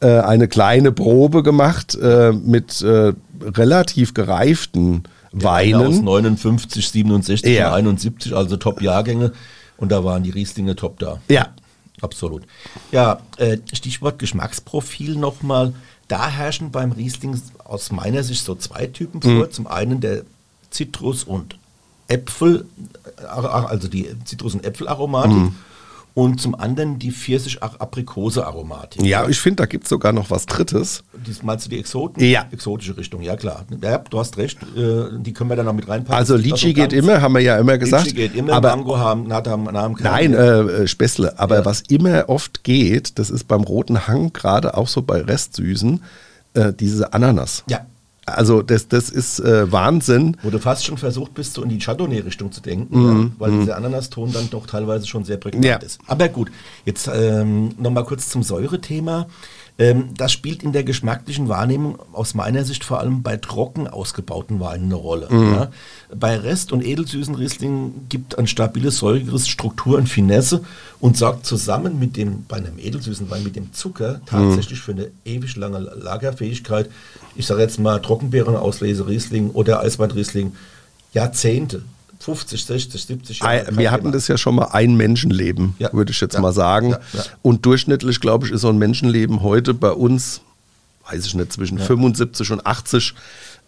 äh, 0.00 0.20
eine 0.20 0.46
kleine 0.46 0.92
Probe 0.92 1.42
gemacht 1.42 1.94
äh, 1.96 2.32
mit 2.32 2.82
äh, 2.82 3.12
relativ 3.42 4.14
gereiften 4.14 5.04
Weinen. 5.32 5.86
aus 5.86 6.00
59, 6.00 6.88
67 6.88 7.56
ja. 7.56 7.74
71, 7.74 8.34
also 8.34 8.56
Top-Jahrgänge. 8.56 9.32
Und 9.76 9.92
da 9.92 10.04
waren 10.04 10.22
die 10.22 10.30
Rieslinge 10.30 10.76
top 10.76 10.98
da. 10.98 11.20
Ja. 11.28 11.48
Absolut. 12.00 12.44
Ja, 12.92 13.20
äh, 13.36 13.58
Stichwort 13.72 14.18
Geschmacksprofil 14.18 15.16
nochmal. 15.16 15.74
Da 16.08 16.28
herrschen 16.28 16.70
beim 16.70 16.92
Riesling 16.92 17.40
aus 17.64 17.92
meiner 17.92 18.22
Sicht 18.22 18.44
so 18.44 18.54
zwei 18.54 18.86
Typen 18.86 19.20
vor. 19.36 19.50
Zum 19.50 19.66
einen 19.66 20.00
der 20.00 20.22
Zitrus- 20.70 21.24
und 21.24 21.58
Äpfel, 22.08 22.64
äh, 23.18 23.24
also 23.26 23.88
die 23.88 24.08
Zitrus- 24.24 24.54
und 24.54 24.64
Äpfelaromatik. 24.64 25.36
Und 26.18 26.40
zum 26.40 26.56
anderen 26.56 26.98
die 26.98 27.12
Pfirsich-Aprikose-Aromatik. 27.12 29.04
Ja, 29.04 29.28
ich 29.28 29.38
finde, 29.38 29.62
da 29.62 29.66
gibt 29.66 29.84
es 29.84 29.90
sogar 29.90 30.12
noch 30.12 30.32
was 30.32 30.46
Drittes. 30.46 31.04
Dies, 31.24 31.44
meinst 31.44 31.66
du 31.66 31.70
die 31.70 31.78
Exoten? 31.78 32.20
Ja. 32.24 32.44
Exotische 32.50 32.96
Richtung, 32.96 33.22
ja 33.22 33.36
klar. 33.36 33.64
Ja, 33.80 33.98
du 33.98 34.18
hast 34.18 34.36
recht, 34.36 34.58
äh, 34.76 35.04
die 35.20 35.32
können 35.32 35.48
wir 35.48 35.54
dann 35.54 35.66
noch 35.66 35.74
mit 35.74 35.86
reinpacken. 35.88 36.16
Also 36.18 36.34
Litchi 36.34 36.72
geht 36.72 36.92
immer, 36.92 37.22
haben 37.22 37.34
wir 37.34 37.40
ja 37.40 37.56
immer 37.56 37.78
gesagt. 37.78 38.06
Litchi 38.06 38.16
geht 38.16 38.34
immer, 38.34 38.54
aber 38.54 38.70
Mango 38.70 38.98
haben, 38.98 39.32
hat 39.32 39.46
am 39.46 39.62
Namen 39.62 39.94
Nein, 40.00 40.34
äh, 40.34 40.88
Späßle. 40.88 41.38
Aber 41.38 41.58
Ja. 41.58 41.64
was 41.64 41.82
immer 41.82 42.28
oft 42.28 42.64
geht, 42.64 43.20
das 43.20 43.30
ist 43.30 43.44
beim 43.46 43.60
Roten 43.62 44.08
Hang, 44.08 44.32
gerade 44.32 44.76
auch 44.76 44.88
so 44.88 45.02
bei 45.02 45.20
Restsüßen, 45.22 46.02
äh, 46.54 46.72
diese 46.72 47.12
Ananas. 47.12 47.62
Ja. 47.68 47.86
Also 48.34 48.62
das, 48.62 48.88
das 48.88 49.10
ist 49.10 49.40
äh, 49.40 49.70
Wahnsinn. 49.72 50.36
Wo 50.42 50.50
du 50.50 50.58
fast 50.58 50.84
schon 50.84 50.98
versucht 50.98 51.34
bist, 51.34 51.54
so 51.54 51.62
in 51.62 51.68
die 51.68 51.78
Chardonnay-Richtung 51.78 52.52
zu 52.52 52.60
denken, 52.60 52.98
Mhm. 53.00 53.06
ja, 53.22 53.30
weil 53.38 53.60
dieser 53.60 53.76
Ananaston 53.76 54.32
dann 54.32 54.50
doch 54.50 54.66
teilweise 54.66 55.06
schon 55.06 55.24
sehr 55.24 55.36
prägnant 55.36 55.64
Ja. 55.64 55.76
ist. 55.76 55.98
Aber 56.06 56.28
gut, 56.28 56.50
jetzt 56.84 57.08
ähm, 57.12 57.70
nochmal 57.78 58.04
kurz 58.04 58.28
zum 58.28 58.42
Säurethema. 58.42 59.26
Ähm, 59.80 60.08
das 60.16 60.32
spielt 60.32 60.64
in 60.64 60.72
der 60.72 60.82
geschmacklichen 60.82 61.48
Wahrnehmung 61.48 62.00
aus 62.12 62.34
meiner 62.34 62.64
Sicht 62.64 62.82
vor 62.82 62.98
allem 62.98 63.22
bei 63.22 63.36
trocken 63.36 63.86
ausgebauten 63.86 64.58
Weinen 64.58 64.86
eine 64.86 64.96
Rolle. 64.96 65.28
Mhm. 65.30 65.54
Ja. 65.54 65.70
Bei 66.16 66.36
Rest- 66.36 66.72
und 66.72 66.84
edelsüßen 66.84 67.36
Riesling 67.36 67.92
gibt 68.08 68.36
ein 68.38 68.48
stabiles, 68.48 68.98
säuriges 68.98 69.46
Struktur 69.46 69.96
und 69.98 70.08
Finesse 70.08 70.62
und 70.98 71.16
sorgt 71.16 71.46
zusammen 71.46 72.00
mit 72.00 72.16
dem, 72.16 72.44
bei 72.48 72.56
einem 72.56 72.78
edelsüßen 72.78 73.30
Wein 73.30 73.44
mit 73.44 73.54
dem 73.54 73.72
Zucker 73.72 74.20
tatsächlich 74.26 74.80
für 74.80 74.92
eine 74.92 75.10
ewig 75.24 75.54
lange 75.54 75.78
Lagerfähigkeit. 75.78 76.90
Ich 77.36 77.46
sage 77.46 77.62
jetzt 77.62 77.78
mal 77.78 78.00
Trockenbeerenauslese 78.02 79.06
Riesling 79.06 79.50
oder 79.50 79.80
Eiswein-Riesling, 79.80 80.56
Jahrzehnte, 81.12 81.82
50, 82.20 82.64
60, 82.64 83.04
70 83.04 83.38
Jahre. 83.40 83.66
Ein- 83.68 83.78
Wir 83.78 83.90
hatten 83.90 84.02
Thema. 84.04 84.12
das 84.12 84.28
ja 84.28 84.36
schon 84.38 84.56
mal 84.56 84.68
ein 84.72 84.96
Menschenleben, 84.96 85.74
Ja. 85.78 85.92
würde 85.92 86.10
ich 86.12 86.20
jetzt 86.20 86.34
Ja. 86.34 86.40
mal 86.40 86.52
sagen. 86.52 86.90
Ja. 87.12 87.22
Und 87.42 87.64
durchschnittlich, 87.64 88.20
glaube 88.20 88.46
ich, 88.46 88.52
ist 88.52 88.62
so 88.62 88.68
ein 88.68 88.78
Menschenleben 88.78 89.42
heute 89.42 89.72
bei 89.74 89.90
uns, 89.92 90.40
weiß 91.10 91.26
ich 91.26 91.34
nicht, 91.34 91.52
zwischen 91.52 91.78
75 91.78 92.50
und 92.50 92.66
80. 92.66 93.14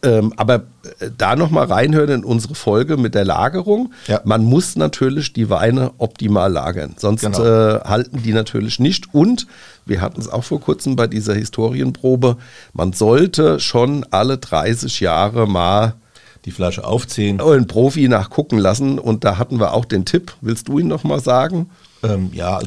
Ähm, 0.02 0.32
aber 0.38 0.62
äh, 0.98 1.10
da 1.18 1.36
nochmal 1.36 1.66
reinhören 1.66 2.08
in 2.08 2.24
unsere 2.24 2.54
Folge 2.54 2.96
mit 2.96 3.14
der 3.14 3.26
Lagerung. 3.26 3.92
Man 4.24 4.42
muss 4.44 4.74
natürlich 4.74 5.34
die 5.34 5.50
Weine 5.50 5.90
optimal 5.98 6.50
lagern, 6.50 6.94
sonst 6.96 7.20
Genau. 7.20 7.44
äh, 7.44 7.80
halten 7.84 8.22
die 8.22 8.32
natürlich 8.32 8.78
nicht. 8.80 9.12
Und 9.14 9.46
wir 9.84 10.00
hatten 10.00 10.18
es 10.18 10.26
auch 10.28 10.42
vor 10.44 10.58
kurzem 10.58 10.96
bei 10.96 11.06
dieser 11.06 11.34
Historienprobe, 11.34 12.38
man 12.72 12.94
sollte 12.94 13.60
schon 13.60 14.06
alle 14.10 14.38
30 14.38 15.00
Jahre 15.00 15.46
mal 15.46 15.96
Die 16.44 16.50
Flasche 16.50 16.84
aufziehen. 16.84 17.40
einen 17.40 17.66
Profi 17.66 18.08
nachgucken 18.08 18.58
lassen. 18.58 18.98
Und 18.98 19.24
da 19.24 19.38
hatten 19.38 19.60
wir 19.60 19.74
auch 19.74 19.84
den 19.84 20.04
Tipp. 20.04 20.34
Willst 20.40 20.68
du 20.68 20.78
ihn 20.78 20.88
nochmal 20.88 21.20
sagen? 21.20 21.70
Ähm, 22.02 22.30
ja, 22.32 22.56
also 22.56 22.66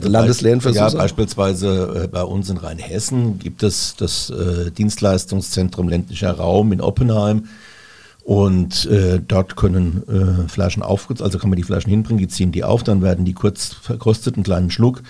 Ja, 0.94 1.00
beispielsweise 1.00 2.04
äh, 2.04 2.08
bei 2.08 2.24
uns 2.24 2.50
in 2.50 2.58
Rheinhessen 2.58 3.40
gibt 3.40 3.64
es 3.64 3.96
das 3.98 4.30
äh, 4.30 4.70
Dienstleistungszentrum 4.72 5.90
ländlicher 5.90 6.32
Raum 6.32 6.72
in 6.72 6.82
Oppenheim. 6.82 7.46
Und 8.26 8.86
äh, 8.86 9.20
dort 9.20 9.58
können 9.58 10.04
äh, 10.08 10.48
Flaschen 10.48 10.82
aufge 10.82 11.22
also 11.22 11.38
kann 11.40 11.50
man 11.50 11.58
die 11.58 11.64
Flaschen 11.64 11.90
hinbringen, 11.90 12.20
die 12.20 12.30
ziehen 12.30 12.54
die 12.54 12.64
auf, 12.64 12.82
dann 12.82 13.02
werden 13.02 13.26
die 13.26 13.34
kurz 13.34 13.74
verkostet, 13.82 14.36
einen 14.36 14.46
kleinen 14.46 14.72
Schluck. 14.72 15.02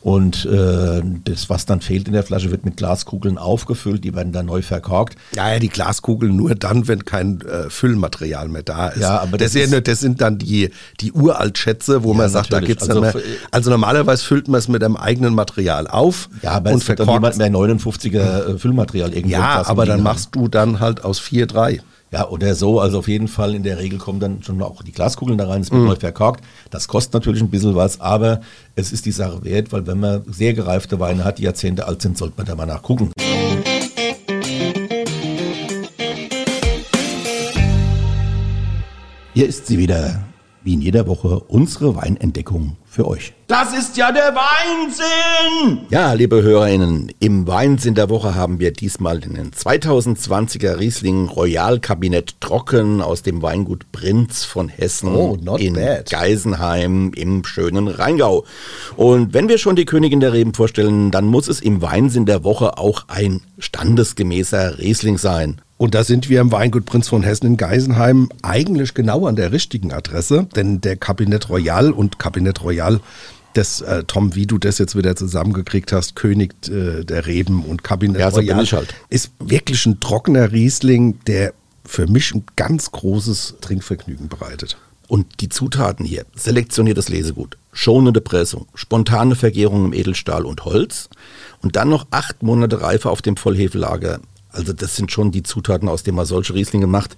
Und 0.00 0.46
äh, 0.46 1.02
das, 1.24 1.50
was 1.50 1.66
dann 1.66 1.82
fehlt 1.82 2.06
in 2.08 2.14
der 2.14 2.22
Flasche, 2.22 2.50
wird 2.50 2.64
mit 2.64 2.78
Glaskugeln 2.78 3.36
aufgefüllt, 3.36 4.02
die 4.04 4.14
werden 4.16 4.32
dann 4.32 4.46
neu 4.46 4.62
verkorkt. 4.62 5.16
Ja, 5.36 5.52
ja, 5.52 5.58
die 5.58 5.68
Glaskugeln 5.68 6.34
nur 6.34 6.54
dann, 6.54 6.88
wenn 6.88 7.04
kein 7.04 7.42
äh, 7.42 7.68
Füllmaterial 7.68 8.48
mehr 8.48 8.62
da 8.62 8.88
ist. 8.88 9.02
Ja, 9.02 9.20
aber 9.20 9.36
das, 9.36 9.52
das 9.52 9.70
ist 9.70 9.86
das 9.88 10.00
sind 10.00 10.22
dann 10.22 10.38
die, 10.38 10.70
die 11.00 11.12
Uraltschätze, 11.12 12.02
wo 12.04 12.12
Ja, 12.12 12.16
man 12.18 12.30
sagt, 12.30 12.52
da 12.52 12.56
natürlich. 12.56 12.78
gibt's 12.78 12.88
Also 12.88 12.94
dann 13.02 13.12
mehr. 13.12 13.12
für- 13.12 13.22
Also 13.50 13.68
normalerweise 13.70 14.24
füllt 14.24 14.48
man 14.48 14.58
es 14.58 14.68
mit 14.68 14.82
einem 14.82 14.96
eigenen 14.96 15.34
Material 15.34 15.86
auf 15.88 16.30
Ja, 16.40 16.52
aber 16.52 16.70
und 16.72 16.78
es 16.82 16.88
wird 16.88 17.00
dann 17.00 17.06
niemand 17.06 17.34
verkorkt. 17.34 17.52
mehr 17.52 17.76
59er 17.78 18.54
äh, 18.54 18.58
Füllmaterial 18.58 19.12
irgendwo 19.12 19.36
Ja, 19.36 19.62
aber 19.66 19.84
dann 19.84 20.02
machst 20.02 20.30
du 20.34 20.48
dann 20.48 20.80
halt 20.80 21.04
aus 21.04 21.20
4-3. 21.20 21.80
Ja, 22.12 22.28
oder 22.28 22.54
so. 22.54 22.78
Also 22.78 22.98
auf 22.98 23.08
jeden 23.08 23.26
Fall 23.26 23.54
in 23.54 23.62
der 23.62 23.78
Regel 23.78 23.98
kommen 23.98 24.20
dann 24.20 24.42
schon 24.42 24.60
auch 24.62 24.82
die 24.82 24.92
Glaskugeln 24.92 25.38
da 25.38 25.48
rein, 25.48 25.62
es 25.62 25.70
Mhm. 25.72 25.76
wird 25.78 25.86
neu 25.86 25.96
verkorkt. 25.96 26.44
Das 26.70 26.86
kostet 26.86 27.14
natürlich 27.14 27.40
ein 27.42 27.48
bisschen 27.50 27.74
was, 27.74 28.00
aber 28.00 28.42
es 28.76 28.92
ist 28.92 29.06
die 29.06 29.12
Sache 29.12 29.42
wert, 29.44 29.72
weil 29.72 29.86
wenn 29.86 29.98
man 30.00 30.22
sehr 30.26 30.52
gereifte 30.52 31.00
Weine 31.00 31.24
hat, 31.24 31.38
die 31.38 31.44
Jahrzehnte 31.44 31.86
alt 31.86 32.02
sind, 32.02 32.18
sollte 32.18 32.34
man 32.36 32.46
da 32.46 32.54
mal 32.54 32.66
nachgucken. 32.66 33.10
Hier 39.34 39.46
ist 39.48 39.66
sie 39.66 39.78
wieder, 39.78 40.22
wie 40.62 40.74
in 40.74 40.82
jeder 40.82 41.06
Woche, 41.06 41.40
unsere 41.40 41.96
Weinentdeckung 41.96 42.76
für 42.92 43.08
euch. 43.08 43.32
Das 43.46 43.72
ist 43.72 43.96
ja 43.96 44.12
der 44.12 44.34
Weinsinn! 44.34 45.86
Ja, 45.88 46.12
liebe 46.12 46.42
HörerInnen, 46.42 47.10
im 47.20 47.46
Weinsinn 47.46 47.94
der 47.94 48.10
Woche 48.10 48.34
haben 48.34 48.60
wir 48.60 48.70
diesmal 48.70 49.18
den 49.18 49.50
2020er 49.50 50.78
Riesling 50.78 51.26
Royal 51.28 51.80
Kabinett 51.80 52.38
Trocken 52.42 53.00
aus 53.00 53.22
dem 53.22 53.40
Weingut 53.40 53.90
Prinz 53.92 54.44
von 54.44 54.68
Hessen 54.68 55.08
Oh, 55.14 55.38
in 55.56 55.72
bad. 55.74 56.10
Geisenheim 56.10 57.12
im 57.14 57.44
schönen 57.44 57.88
Rheingau. 57.88 58.44
Und 58.96 59.32
wenn 59.32 59.48
wir 59.48 59.56
schon 59.56 59.76
die 59.76 59.86
Königin 59.86 60.20
der 60.20 60.34
Reben 60.34 60.52
vorstellen, 60.52 61.10
dann 61.10 61.24
muss 61.24 61.48
es 61.48 61.60
im 61.60 61.80
Weinsinn 61.80 62.26
der 62.26 62.44
Woche 62.44 62.76
auch 62.76 63.04
ein 63.08 63.40
standesgemäßer 63.58 64.78
Riesling 64.78 65.16
sein. 65.16 65.62
Und 65.82 65.96
da 65.96 66.04
sind 66.04 66.28
wir 66.28 66.40
im 66.40 66.52
Weingut 66.52 66.84
Prinz 66.84 67.08
von 67.08 67.24
Hessen 67.24 67.44
in 67.46 67.56
Geisenheim 67.56 68.28
eigentlich 68.42 68.94
genau 68.94 69.26
an 69.26 69.34
der 69.34 69.50
richtigen 69.50 69.92
Adresse, 69.92 70.46
denn 70.54 70.80
der 70.80 70.94
Kabinett 70.96 71.48
Royal 71.48 71.90
und 71.90 72.20
Kabinett 72.20 72.62
Royal, 72.62 72.81
das, 73.54 73.80
äh, 73.82 74.04
Tom, 74.04 74.34
wie 74.34 74.46
du 74.46 74.58
das 74.58 74.78
jetzt 74.78 74.96
wieder 74.96 75.14
zusammengekriegt 75.16 75.92
hast, 75.92 76.16
König 76.16 76.54
äh, 76.68 77.04
der 77.04 77.26
Reben 77.26 77.64
und 77.64 77.84
Kabinett 77.84 78.20
Ja, 78.20 78.30
so 78.30 78.40
bin 78.40 78.58
ich 78.60 78.72
halt. 78.72 78.94
ist 79.08 79.32
wirklich 79.38 79.84
ein 79.86 80.00
trockener 80.00 80.52
Riesling, 80.52 81.18
der 81.26 81.52
für 81.84 82.06
mich 82.06 82.34
ein 82.34 82.44
ganz 82.56 82.92
großes 82.92 83.56
Trinkvergnügen 83.60 84.28
bereitet. 84.28 84.76
Und 85.08 85.40
die 85.40 85.50
Zutaten 85.50 86.06
hier, 86.06 86.24
selektioniertes 86.34 87.08
Lesegut, 87.08 87.58
schonende 87.72 88.22
Pressung, 88.22 88.66
spontane 88.74 89.34
Vergärung 89.34 89.86
im 89.86 89.92
Edelstahl 89.92 90.46
und 90.46 90.64
Holz 90.64 91.10
und 91.60 91.76
dann 91.76 91.90
noch 91.90 92.06
acht 92.10 92.42
Monate 92.42 92.80
Reife 92.80 93.10
auf 93.10 93.20
dem 93.20 93.36
Vollhefelager. 93.36 94.20
Also 94.48 94.72
das 94.72 94.96
sind 94.96 95.12
schon 95.12 95.30
die 95.30 95.42
Zutaten, 95.42 95.88
aus 95.88 96.02
denen 96.02 96.16
man 96.16 96.24
solche 96.24 96.54
Rieslinge 96.54 96.86
macht, 96.86 97.16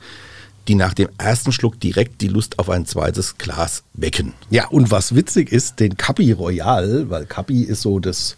die 0.68 0.75
nach 0.75 0.94
dem 0.94 1.09
ersten 1.18 1.52
Schluck 1.52 1.78
direkt 1.80 2.21
die 2.21 2.28
Lust 2.28 2.59
auf 2.59 2.71
ein 2.71 2.87
zweites 2.87 3.38
Glas 3.38 3.83
wecken. 3.94 4.33
Ja, 4.50 4.68
und 4.68 4.90
was 4.90 5.14
witzig 5.14 5.52
ist, 5.52 5.80
den 5.80 5.97
Capi 5.97 6.33
Royal, 6.33 7.11
weil 7.11 7.26
Capi 7.26 7.62
ist 7.62 7.83
so 7.83 7.99
das 7.99 8.37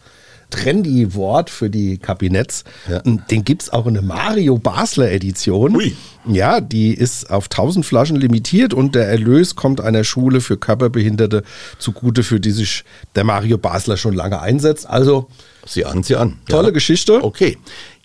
trendy 0.49 1.13
Wort 1.15 1.51
für 1.51 1.69
die 1.69 1.99
Kabinetts, 1.99 2.63
Ja. 2.89 3.01
den 3.01 3.45
gibt 3.45 3.63
es 3.63 3.73
auch 3.73 3.87
in 3.87 3.95
der 3.95 4.03
Mario 4.05 4.59
Basler 4.59 5.11
Edition. 5.11 5.75
Ui. 5.75 5.97
Ja, 6.29 6.61
die 6.61 6.95
ist 6.95 7.31
auf 7.31 7.49
1000 7.49 7.85
Flaschen 7.85 8.17
limitiert 8.17 8.73
und 8.73 8.95
der 8.95 9.09
Erlös 9.09 9.57
kommt 9.57 9.81
einer 9.81 10.05
Schule 10.05 10.41
für 10.41 10.57
Körperbehinderte 10.57 11.43
zugute, 11.79 12.23
für 12.23 12.39
die 12.39 12.53
sich 12.53 12.85
der 13.17 13.25
Mario 13.25 13.59
Basler 13.59 13.97
schon 13.97 14.15
lange 14.15 14.41
einsetzt. 14.41 14.89
Also 14.89 15.29
Sieh 15.69 15.85
an, 15.85 16.05
sieh 16.05 16.15
an. 16.15 16.39
Tolle 16.49 16.73
Geschichte. 16.73 17.25
Okay. 17.25 17.59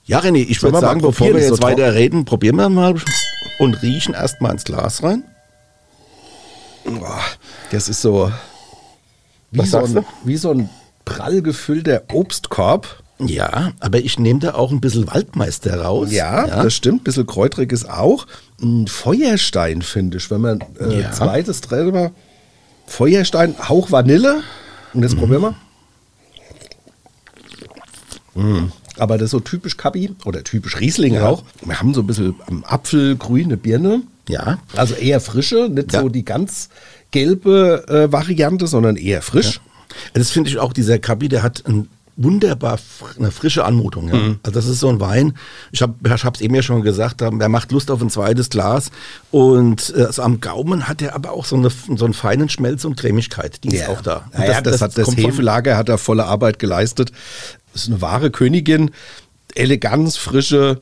Ja, 0.05 0.19
René, 0.19 0.45
ich 0.47 0.61
würde 0.63 0.79
sagen, 0.79 1.01
bevor 1.01 1.27
wir 1.27 1.39
jetzt 1.39 1.57
so 1.57 1.61
weiter 1.61 1.93
reden, 1.93 2.25
probieren 2.25 2.55
wir 2.55 2.69
mal 2.69 2.95
und 3.59 3.81
riechen 3.81 4.13
erstmal 4.13 4.51
ins 4.53 4.63
Glas 4.63 5.03
rein. 5.03 5.23
das 7.71 7.87
ist 7.87 8.01
so 8.01 8.31
wie, 9.51 9.65
so 9.65 9.77
ein, 9.77 10.05
wie 10.23 10.37
so 10.37 10.51
ein 10.51 10.69
prall 11.05 11.41
gefüllter 11.41 12.03
Obstkorb. 12.11 13.01
Ja, 13.19 13.73
aber 13.79 13.99
ich 13.99 14.17
nehme 14.17 14.39
da 14.39 14.55
auch 14.55 14.71
ein 14.71 14.81
bisschen 14.81 15.07
Waldmeister 15.07 15.81
raus. 15.81 16.11
Ja, 16.11 16.47
das 16.47 16.73
stimmt. 16.73 17.03
Bisschen 17.03 17.27
kräutrig 17.27 17.71
ist 17.71 17.87
auch. 17.87 18.25
Ein 18.61 18.87
Feuerstein, 18.87 19.83
finde 19.83 20.17
ich. 20.17 20.31
Wenn 20.31 20.41
man 20.41 20.63
äh, 20.79 21.01
Ja. 21.01 21.11
zweites 21.11 21.61
Träger 21.61 22.11
Feuerstein, 22.87 23.55
Hauch 23.69 23.91
Vanille. 23.91 24.41
Und 24.93 25.03
jetzt 25.03 25.17
probieren 25.17 25.41
wir. 25.41 25.55
Mm. 28.41 28.71
Aber 28.97 29.17
das 29.17 29.25
ist 29.25 29.31
so 29.31 29.39
typisch 29.39 29.77
Kabi 29.77 30.11
oder 30.25 30.43
typisch 30.43 30.79
Riesling 30.79 31.15
Ja. 31.15 31.27
auch. 31.27 31.43
Wir 31.63 31.79
haben 31.79 31.93
so 31.93 32.01
ein 32.01 32.07
bisschen 32.07 32.35
ähm, 32.49 32.63
Apfel, 32.65 33.15
grüne 33.15 33.57
Birne. 33.57 34.03
Ja. 34.29 34.59
Also 34.75 34.95
eher 34.95 35.19
frische, 35.19 35.69
nicht 35.69 35.93
Ja. 35.93 36.01
so 36.01 36.09
die 36.09 36.25
ganz 36.25 36.69
gelbe 37.11 37.85
äh, 37.87 38.11
Variante, 38.11 38.67
sondern 38.67 38.95
eher 38.95 39.21
frisch. 39.21 39.59
Das 40.13 40.31
finde 40.31 40.49
ich 40.49 40.57
auch, 40.57 40.71
dieser 40.73 40.99
Kabi, 40.99 41.27
der 41.29 41.43
hat 41.43 41.63
ein 41.67 41.87
wunderbar 42.23 42.79
eine 43.17 43.31
frische 43.31 43.65
Anmutung. 43.65 44.07
Ja. 44.09 44.13
Also 44.43 44.51
das 44.51 44.65
ist 44.67 44.79
so 44.79 44.89
ein 44.89 44.99
Wein, 44.99 45.33
ich 45.71 45.81
habe 45.81 45.93
es 46.33 46.41
eben 46.41 46.55
ja 46.55 46.61
schon 46.61 46.81
gesagt, 46.81 47.21
der 47.21 47.31
macht 47.49 47.71
Lust 47.71 47.89
auf 47.91 48.01
ein 48.01 48.09
zweites 48.09 48.49
Glas 48.49 48.91
und 49.31 49.93
äh, 49.95 50.03
also 50.03 50.21
am 50.21 50.41
Gaumen 50.41 50.87
hat 50.87 51.01
er 51.01 51.15
aber 51.15 51.31
auch 51.31 51.45
so, 51.45 51.55
eine, 51.55 51.69
so 51.69 52.05
einen 52.05 52.13
feinen 52.13 52.49
Schmelz 52.49 52.85
und 52.85 52.95
Cremigkeit, 52.97 53.63
die 53.63 53.75
ist 53.75 53.87
auch 53.87 54.01
da. 54.01 54.25
Und 54.33 54.39
Ja, 54.43 54.51
ja, 54.51 54.61
das, 54.61 54.81
hat 54.81 54.97
das 54.97 55.05
kommt 55.05 55.19
von- 55.19 55.29
Hefelager 55.31 55.77
hat 55.77 55.89
da 55.89 55.97
volle 55.97 56.25
Arbeit 56.25 56.59
geleistet. 56.59 57.11
Das 57.73 57.83
ist 57.83 57.87
eine 57.89 58.01
wahre 58.01 58.31
Königin. 58.31 58.91
Eleganz, 59.55 60.17
Frische. 60.17 60.79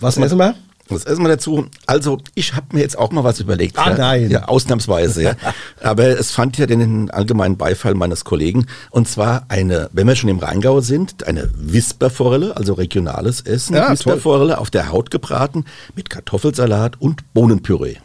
Was 0.00 0.16
essen 0.16 0.38
wir? 0.38 0.54
Essen 0.94 1.22
wir 1.22 1.28
dazu? 1.28 1.66
Also, 1.86 2.18
ich 2.34 2.54
habe 2.54 2.66
mir 2.72 2.80
jetzt 2.80 2.98
auch 2.98 3.10
mal 3.10 3.24
was 3.24 3.40
überlegt. 3.40 3.78
Ah, 3.78 3.94
nein. 3.96 4.30
Ja, 4.30 4.44
ausnahmsweise, 4.46 5.22
ja. 5.22 5.32
Aber 5.82 6.04
es 6.18 6.30
fand 6.30 6.58
ja 6.58 6.66
den 6.66 7.10
allgemeinen 7.10 7.56
Beifall 7.56 7.94
meines 7.94 8.24
Kollegen. 8.24 8.66
Und 8.90 9.08
zwar 9.08 9.46
eine, 9.48 9.88
wenn 9.92 10.06
wir 10.06 10.16
schon 10.16 10.30
im 10.30 10.38
Rheingau 10.38 10.80
sind, 10.80 11.26
eine 11.26 11.50
Wisperforelle, 11.56 12.56
also 12.56 12.74
regionales 12.74 13.40
Essen. 13.40 13.74
Ja, 13.76 13.90
Wisperforelle 13.90 14.58
auf 14.58 14.70
der 14.70 14.90
Haut 14.90 15.10
gebraten 15.10 15.64
mit 15.96 16.10
Kartoffelsalat 16.10 17.00
und 17.00 17.32
Bohnenpüree. 17.34 17.96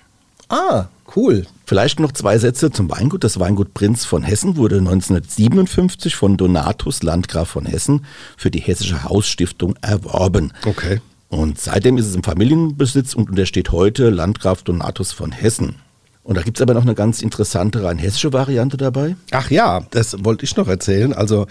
Ah, 0.49 0.85
cool. 1.15 1.45
Vielleicht 1.65 1.99
noch 1.99 2.13
zwei 2.13 2.37
Sätze 2.37 2.71
zum 2.71 2.89
Weingut. 2.89 3.23
Das 3.23 3.39
Weingut 3.39 3.73
Prinz 3.73 4.05
von 4.05 4.23
Hessen 4.23 4.55
wurde 4.55 4.77
1957 4.77 6.15
von 6.15 6.37
Donatus 6.37 7.03
Landgraf 7.03 7.49
von 7.49 7.65
Hessen 7.65 8.05
für 8.37 8.49
die 8.49 8.61
Hessische 8.61 9.03
Hausstiftung 9.03 9.75
erworben. 9.81 10.53
Okay. 10.65 11.01
Und 11.29 11.59
seitdem 11.59 11.97
ist 11.97 12.07
es 12.07 12.15
im 12.15 12.23
Familienbesitz 12.23 13.13
und 13.13 13.29
untersteht 13.29 13.71
heute 13.71 14.09
Landgraf 14.09 14.63
Donatus 14.63 15.11
von 15.11 15.31
Hessen. 15.31 15.75
Und 16.23 16.35
da 16.35 16.41
gibt 16.41 16.57
es 16.57 16.61
aber 16.61 16.73
noch 16.73 16.81
eine 16.81 16.95
ganz 16.95 17.21
interessante 17.21 17.83
rein 17.83 17.97
hessische 17.97 18.33
Variante 18.33 18.75
dabei. 18.75 19.15
Ach 19.31 19.49
ja, 19.49 19.85
das 19.91 20.25
wollte 20.25 20.43
ich 20.43 20.55
noch 20.57 20.67
erzählen. 20.67 21.13
Also 21.13 21.47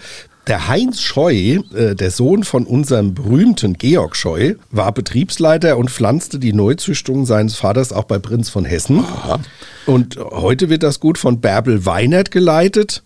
der 0.47 0.67
Heinz 0.67 1.01
Scheu, 1.01 1.59
äh, 1.75 1.95
der 1.95 2.11
Sohn 2.11 2.43
von 2.43 2.65
unserem 2.65 3.13
berühmten 3.13 3.73
Georg 3.77 4.15
Scheu, 4.15 4.55
war 4.71 4.91
Betriebsleiter 4.91 5.77
und 5.77 5.89
pflanzte 5.91 6.39
die 6.39 6.53
Neuzüchtung 6.53 7.25
seines 7.25 7.55
Vaters 7.55 7.91
auch 7.91 8.05
bei 8.05 8.19
Prinz 8.19 8.49
von 8.49 8.65
Hessen. 8.65 9.03
Und 9.85 10.17
heute 10.19 10.69
wird 10.69 10.83
das 10.83 10.99
Gut 10.99 11.17
von 11.17 11.39
Bärbel 11.39 11.85
Weinert 11.85 12.31
geleitet. 12.31 13.03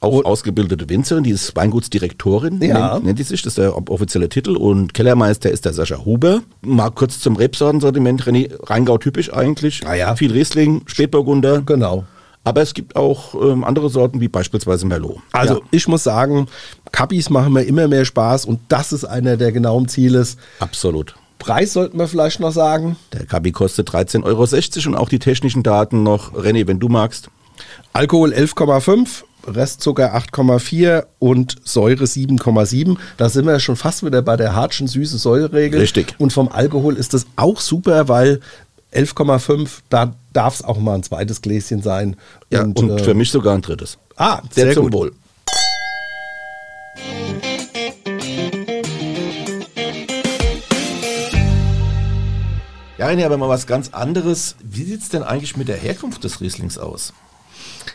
Auch 0.00 0.24
ausgebildete 0.24 0.88
Winzerin, 0.88 1.24
die 1.24 1.30
ist 1.30 1.54
Weingutsdirektorin, 1.56 2.60
Ja. 2.62 2.94
nennt, 2.94 3.04
nennt 3.06 3.18
die 3.18 3.22
sich, 3.24 3.42
das 3.42 3.52
ist 3.52 3.58
der 3.58 3.76
offizielle 3.90 4.28
Titel. 4.28 4.56
Und 4.56 4.94
Kellermeister 4.94 5.50
ist 5.50 5.64
der 5.64 5.72
Sascha 5.72 6.04
Huber. 6.04 6.42
Mal 6.62 6.90
kurz 6.90 7.20
zum 7.20 7.36
Rebsortensortiment, 7.36 8.22
René, 8.24 8.50
Rheingau 8.68 8.98
typisch 8.98 9.32
eigentlich. 9.32 9.86
Ah 9.86 9.94
ja. 9.94 10.16
Viel 10.16 10.32
Riesling, 10.32 10.82
Spätburgunder. 10.86 11.62
Genau. 11.62 12.04
Aber 12.42 12.62
es 12.62 12.72
gibt 12.72 12.96
auch 12.96 13.34
ähm, 13.34 13.64
andere 13.64 13.90
Sorten, 13.90 14.20
wie 14.20 14.28
beispielsweise 14.28 14.86
Merlot. 14.86 15.18
Also 15.32 15.54
Ja, 15.54 15.60
ich 15.70 15.86
muss 15.88 16.04
sagen, 16.04 16.48
Kappis 16.90 17.28
machen 17.28 17.52
mir 17.52 17.62
immer 17.64 17.86
mehr 17.86 18.04
Spaß 18.04 18.46
und 18.46 18.60
das 18.68 18.92
ist 18.92 19.04
einer 19.04 19.36
der 19.36 19.52
genauen 19.52 19.88
Zieles. 19.88 20.36
absolut. 20.58 21.14
Preis 21.38 21.72
sollten 21.72 21.98
wir 21.98 22.06
vielleicht 22.06 22.38
noch 22.38 22.52
sagen. 22.52 22.96
Der 23.14 23.24
Kabi 23.24 23.50
kostet 23.50 23.88
13,60 23.88 24.24
Euro 24.26 24.88
und 24.90 24.96
auch 24.96 25.08
die 25.08 25.18
technischen 25.18 25.62
Daten 25.62 26.02
noch. 26.02 26.34
René, 26.34 26.66
wenn 26.66 26.78
du 26.78 26.90
magst. 26.90 27.30
Alkohol 27.94 28.34
11,5, 28.34 29.22
Restzucker 29.46 30.14
8,4 30.14 31.04
und 31.18 31.56
Säure 31.64 32.04
7,7. 32.04 32.98
Da 33.16 33.30
sind 33.30 33.46
wir 33.46 33.58
schon 33.58 33.76
fast 33.76 34.04
wieder 34.04 34.20
bei 34.20 34.36
der 34.36 34.54
Hartschen 34.54 34.86
süße 34.86 35.16
Säureregel. 35.16 35.80
Richtig. 35.80 36.14
Und 36.18 36.32
vom 36.32 36.48
Alkohol 36.48 36.96
ist 36.96 37.14
das 37.14 37.26
auch 37.36 37.60
super, 37.60 38.08
weil 38.08 38.40
11,5, 38.92 39.80
da 39.88 40.14
darf 40.32 40.54
es 40.54 40.64
auch 40.64 40.78
mal 40.78 40.94
ein 40.94 41.02
zweites 41.02 41.42
Gläschen 41.42 41.82
sein. 41.82 42.16
Ja, 42.50 42.62
und, 42.62 42.78
äh, 42.78 42.98
für 43.02 43.14
mich 43.14 43.30
sogar 43.30 43.54
ein 43.54 43.62
drittes. 43.62 43.98
Ah, 44.16 44.42
Sehr, 44.50 44.66
sehr 44.66 44.74
zum 44.74 44.84
gut. 44.84 44.92
Wohl. 44.92 45.12
Ja, 52.98 53.06
René, 53.06 53.24
aber 53.24 53.38
mal 53.38 53.48
was 53.48 53.66
ganz 53.66 53.90
anderes. 53.94 54.56
Wie 54.62 54.84
sieht 54.84 55.00
es 55.02 55.08
denn 55.08 55.22
eigentlich 55.22 55.56
mit 55.56 55.68
der 55.68 55.76
Herkunft 55.78 56.22
des 56.22 56.40
Rieslings 56.42 56.76
aus? 56.76 57.14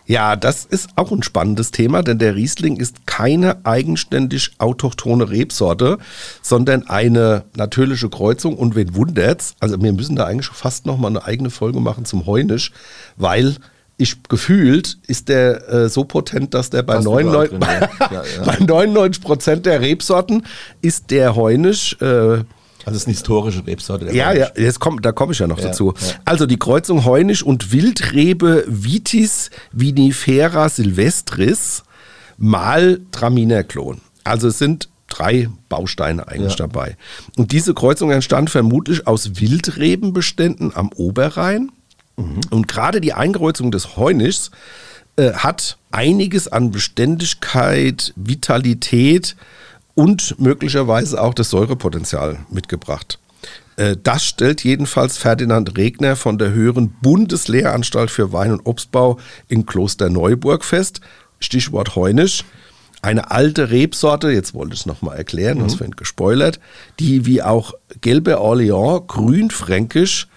Ja, 0.06 0.36
das 0.36 0.66
ist 0.66 0.90
auch 0.96 1.12
ein 1.12 1.24
spannendes 1.24 1.72
Thema, 1.72 2.04
denn 2.04 2.20
der 2.20 2.36
Riesling 2.36 2.78
ist 2.78 3.08
keine 3.08 3.66
eigenständig 3.66 4.52
autochthone 4.58 5.30
Rebsorte, 5.30 5.98
sondern 6.42 6.88
eine 6.88 7.46
natürliche 7.56 8.10
Kreuzung. 8.10 8.58
Und 8.58 8.76
wen 8.76 8.96
wundert's? 8.96 9.56
Also 9.60 9.82
wir 9.82 9.94
müssen 9.94 10.16
da 10.16 10.26
eigentlich 10.26 10.48
fast 10.48 10.86
noch 10.86 10.98
mal 10.98 11.08
eine 11.08 11.24
eigene 11.26 11.50
Folge 11.50 11.80
machen 11.80 12.06
zum 12.06 12.26
Heunisch, 12.26 12.72
weil 13.18 13.56
ich 13.98 14.24
gefühlt 14.24 14.98
ist 15.08 15.30
der 15.30 15.70
äh, 15.70 15.90
so 15.90 16.04
potent, 16.04 16.54
dass 16.54 16.70
der 16.70 16.84
bei 16.84 16.96
Fast 16.96 17.08
überall 17.08 17.24
99, 17.24 17.60
drin, 17.60 17.70
ja. 18.00 18.12
Ja, 18.12 18.24
ja. 18.24 18.44
bei 18.46 18.58
99 18.60 19.24
Prozent 19.24 19.66
der 19.66 19.82
Rebsorten 19.82 20.46
ist 20.82 21.12
der 21.12 21.36
Heunisch 21.36 22.00
äh, 22.02 22.44
Also 22.86 22.96
es 22.98 23.04
ist 23.04 23.08
eine 23.08 23.14
historische 23.16 23.66
Rebsorte. 23.66 24.14
ja, 24.16 24.32
ja, 24.34 24.48
jetzt 24.56 24.80
kommt, 24.80 25.04
da 25.06 25.12
komme 25.12 25.32
ich 25.34 25.40
ja 25.40 25.48
noch 25.48 25.58
Ja, 25.60 25.66
dazu. 25.68 25.94
ja. 26.00 26.08
Also 26.24 26.46
die 26.46 26.58
Kreuzung 26.58 27.04
Heunisch 27.04 27.42
und 27.44 27.72
Wildrebe 27.72 28.64
Vitis 28.68 29.50
vinifera 29.72 30.70
silvestris 30.70 31.84
mal 32.38 33.00
Traminer 33.12 33.64
Klon. 33.64 34.02
Also 34.24 34.48
es 34.50 34.60
sind 34.60 34.90
drei 35.08 35.50
Bausteine 35.70 36.28
eigentlich 36.28 36.54
Ja. 36.54 36.68
dabei. 36.68 36.96
Und 37.38 37.52
diese 37.52 37.74
Kreuzung 37.74 38.12
entstand 38.12 38.50
vermutlich 38.50 39.08
aus 39.08 39.40
Wildrebenbeständen 39.40 40.76
am 40.76 40.90
Oberrhein. 40.96 41.72
Mhm. 42.18 42.42
Und 42.50 42.68
gerade 42.68 43.02
die 43.02 43.14
Einkreuzung 43.14 43.72
des 43.72 43.98
Heunischs 43.98 44.52
äh, 45.18 45.32
hat 45.34 45.78
einiges 45.92 46.48
an 46.50 46.72
Beständigkeit, 46.72 48.14
Vitalität 48.16 49.36
und 49.96 50.40
möglicherweise 50.40 51.22
auch 51.22 51.34
das 51.34 51.50
Säurepotenzial 51.50 52.40
mitgebracht. 52.50 53.20
Äh, 53.78 53.96
Das 54.02 54.26
stellt 54.26 54.64
jedenfalls 54.64 55.18
Ferdinand 55.18 55.78
Regner 55.78 56.16
von 56.16 56.38
der 56.38 56.52
Höheren 56.52 56.90
Bundeslehranstalt 57.02 58.12
für 58.12 58.32
Wein- 58.34 58.52
und 58.52 58.66
Obstbau 58.66 59.18
in 59.48 59.66
Klosterneuburg 59.66 60.64
fest. 60.64 61.02
Stichwort 61.40 61.96
Heunisch. 61.96 62.44
Eine 63.02 63.30
alte 63.30 63.70
Rebsorte, 63.70 64.32
jetzt 64.32 64.56
wollte 64.56 64.74
ich 64.74 64.80
es 64.80 64.86
nochmal 64.88 65.16
erklären, 65.16 65.60
das 65.60 65.76
vorhin 65.76 65.96
gespoilert, 65.96 66.60
die 67.00 67.28
wie 67.28 67.44
auch 67.44 67.74
gelbe 68.02 68.42
Orleans, 68.42 69.04
grünfränkisch, 69.06 70.28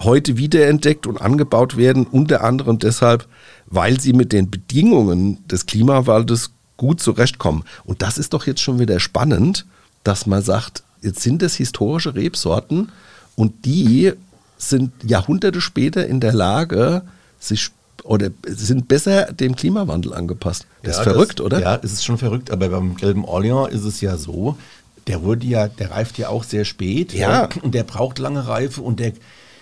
heute 0.00 0.36
wiederentdeckt 0.36 1.06
und 1.06 1.18
angebaut 1.18 1.78
werden, 1.78 2.06
unter 2.06 2.44
anderem 2.44 2.78
deshalb, 2.78 3.26
weil 3.66 4.00
sie 4.00 4.12
mit 4.12 4.32
den 4.32 4.50
Bedingungen 4.50 5.46
des 5.48 5.64
Klimawandels 5.64 6.52
gut 6.80 6.98
zurechtkommen. 6.98 7.64
Und 7.84 8.00
das 8.00 8.16
ist 8.16 8.32
doch 8.32 8.46
jetzt 8.46 8.62
schon 8.62 8.78
wieder 8.78 9.00
spannend, 9.00 9.66
dass 10.02 10.24
man 10.24 10.40
sagt, 10.40 10.82
jetzt 11.02 11.20
sind 11.20 11.42
es 11.42 11.54
historische 11.56 12.14
Rebsorten 12.14 12.90
und 13.36 13.66
die 13.66 14.14
sind 14.56 14.90
Jahrhunderte 15.04 15.60
später 15.60 16.06
in 16.06 16.20
der 16.20 16.32
Lage, 16.32 17.02
sich 17.38 17.68
oder 18.02 18.30
sind 18.46 18.88
besser 18.88 19.30
dem 19.30 19.56
Klimawandel 19.56 20.14
angepasst. 20.14 20.64
Das 20.82 20.96
Ja, 20.96 21.02
ist 21.02 21.08
verrückt, 21.10 21.42
oder? 21.42 21.60
Ja, 21.60 21.78
es 21.82 21.92
ist 21.92 22.02
schon 22.02 22.16
verrückt, 22.16 22.50
aber 22.50 22.70
beim 22.70 22.96
gelben 22.96 23.26
Orleans 23.26 23.74
ist 23.74 23.84
es 23.84 24.00
ja 24.00 24.16
so, 24.16 24.56
der 25.06 25.22
wurde 25.22 25.46
ja, 25.46 25.68
der 25.68 25.90
reift 25.90 26.16
ja 26.16 26.30
auch 26.30 26.44
sehr 26.44 26.64
spät. 26.64 27.12
Ja. 27.12 27.50
Und 27.60 27.74
der 27.74 27.84
braucht 27.84 28.18
lange 28.18 28.48
Reife 28.48 28.80
und 28.80 29.00
der, 29.00 29.12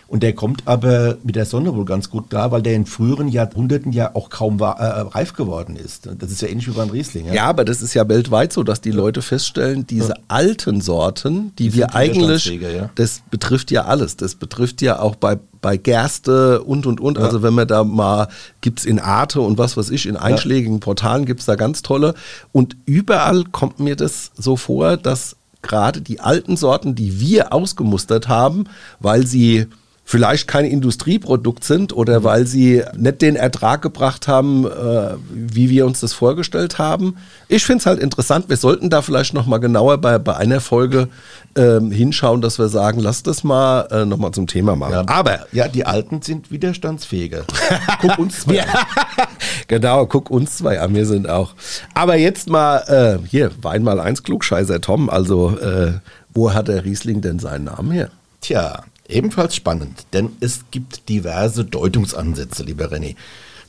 und 0.09 0.23
der 0.23 0.33
kommt 0.33 0.63
aber 0.67 1.19
mit 1.23 1.37
der 1.37 1.45
Sonne 1.45 1.77
wohl 1.77 1.85
ganz 1.85 2.09
gut 2.09 2.25
da, 2.31 2.51
weil 2.51 2.63
der 2.63 2.75
in 2.75 2.87
früheren 2.87 3.29
Jahrhunderten 3.29 3.93
ja 3.93 4.15
auch 4.15 4.31
kaum 4.31 4.59
wa- 4.59 4.73
äh, 4.73 5.01
reif 5.03 5.35
geworden 5.35 5.77
ist. 5.77 6.09
Das 6.19 6.31
ist 6.31 6.41
ja 6.41 6.49
ähnlich 6.49 6.67
wie 6.67 6.73
beim 6.73 6.89
Riesling. 6.89 7.27
Ja? 7.27 7.35
Ja, 7.35 7.45
aber 7.45 7.65
das 7.67 7.83
ist 7.83 7.93
ja 7.93 8.09
weltweit 8.09 8.53
so, 8.53 8.63
dass 8.63 8.81
die 8.81 8.91
Leute 8.91 9.21
feststellen, 9.21 9.87
diese 9.87 10.15
alten 10.29 10.81
Sorten, 10.81 11.53
die, 11.59 11.69
Die 11.69 11.75
wir 11.77 11.95
eigentlich, 11.95 12.47
ja. 12.47 12.89
das 12.95 13.21
betrifft 13.31 13.71
ja 13.71 13.85
alles. 13.85 14.17
Das 14.17 14.35
betrifft 14.35 14.81
ja 14.81 14.99
auch 14.99 15.15
bei, 15.15 15.39
bei 15.61 15.77
Gerste 15.77 16.63
und 16.63 16.87
und 16.87 17.01
und. 17.01 17.19
Also 17.19 17.43
wenn 17.43 17.53
man 17.53 17.69
da 17.69 17.85
mal, 17.85 18.29
gibt's 18.63 18.87
in 18.87 18.99
Arte 19.01 19.43
und 19.43 19.59
was 19.59 19.77
weiß 19.77 19.91
ich, 19.91 20.07
in 20.07 20.17
einschlägigen 20.17 20.81
Portalen 20.81 21.27
gibt's 21.27 21.45
da 21.45 21.55
ganz 21.55 21.83
tolle. 21.83 22.15
Und 22.51 22.77
überall 22.87 23.45
kommt 23.45 23.79
mir 23.79 23.95
das 23.95 24.31
so 24.39 24.57
vor, 24.57 24.97
dass 24.97 25.37
gerade 25.61 26.01
die 26.01 26.21
alten 26.21 26.57
Sorten, 26.57 26.95
die 26.95 27.21
wir 27.21 27.53
ausgemustert 27.53 28.29
haben, 28.29 28.65
weil 29.01 29.27
sie 29.27 29.67
vielleicht 30.09 30.49
kein 30.49 30.65
Industrieprodukt 30.65 31.65
sind 31.65 31.93
oder 31.93 32.25
weil 32.25 32.47
sie 32.47 32.83
nicht 32.97 33.21
den 33.21 33.37
Ertrag 33.37 33.83
gebracht 33.83 34.27
haben, 34.27 34.65
äh, 34.65 35.17
wie 35.31 35.69
wir 35.69 35.85
uns 35.85 36.01
das 36.01 36.15
vorgestellt 36.15 36.79
haben. 36.79 37.19
Ich 37.47 37.67
finde 37.67 37.81
es 37.81 37.87
halt 37.87 38.01
interessant. 38.01 38.49
Wir 38.49 38.57
sollten 38.57 38.89
da 38.89 39.03
vielleicht 39.03 39.35
noch 39.35 39.45
mal 39.45 39.59
genauer 39.59 39.99
bei, 39.99 40.19
bei 40.19 40.35
einer 40.35 40.61
Folge 40.61 41.09
ähm, 41.57 41.91
hinschauen, 41.91 42.41
dass 42.41 42.59
wir 42.59 42.69
sagen, 42.69 43.01
lass 43.01 43.23
das 43.23 43.45
mal 43.45 43.83
äh, 43.91 44.07
noch 44.07 44.17
mal 44.17 44.33
zum 44.33 44.47
Thema 44.47 44.77
machen. 44.77 44.93
Ja. 44.95 45.05
Aber 45.09 45.41
ja, 45.53 45.69
die 45.69 45.85
Alten 45.85 46.23
sind 46.23 46.51
widerstandsfähiger. 46.51 47.45
Guck 48.01 48.19
uns 48.19 48.41
zwei 48.41 48.63
an. 48.63 48.69
genau, 49.69 50.07
guck 50.07 50.31
uns 50.31 50.57
zwei 50.57 50.81
an, 50.81 50.95
wir 50.95 51.05
sind 51.05 51.29
auch. 51.29 51.53
Aber 51.93 52.17
jetzt 52.17 52.49
mal, 52.49 52.79
äh, 52.87 53.29
hier, 53.29 53.51
Wein 53.61 53.83
mal 53.83 54.01
eins, 54.01 54.23
Klugscheißer 54.23 54.81
Tom. 54.81 55.11
Also, 55.11 55.59
äh, 55.59 55.99
wo 56.33 56.55
hat 56.55 56.69
der 56.69 56.87
Riesling 56.87 57.21
denn 57.21 57.39
seinen 57.39 57.65
Namen 57.65 57.91
her? 57.91 58.09
Tja, 58.41 58.85
ebenfalls 59.09 59.57
spannend, 59.57 60.07
denn 60.13 60.31
es 60.41 60.67
gibt 60.71 61.09
diverse 61.09 61.65
Deutungsansätze, 61.65 62.63
lieber 62.63 62.93
René. 62.93 63.17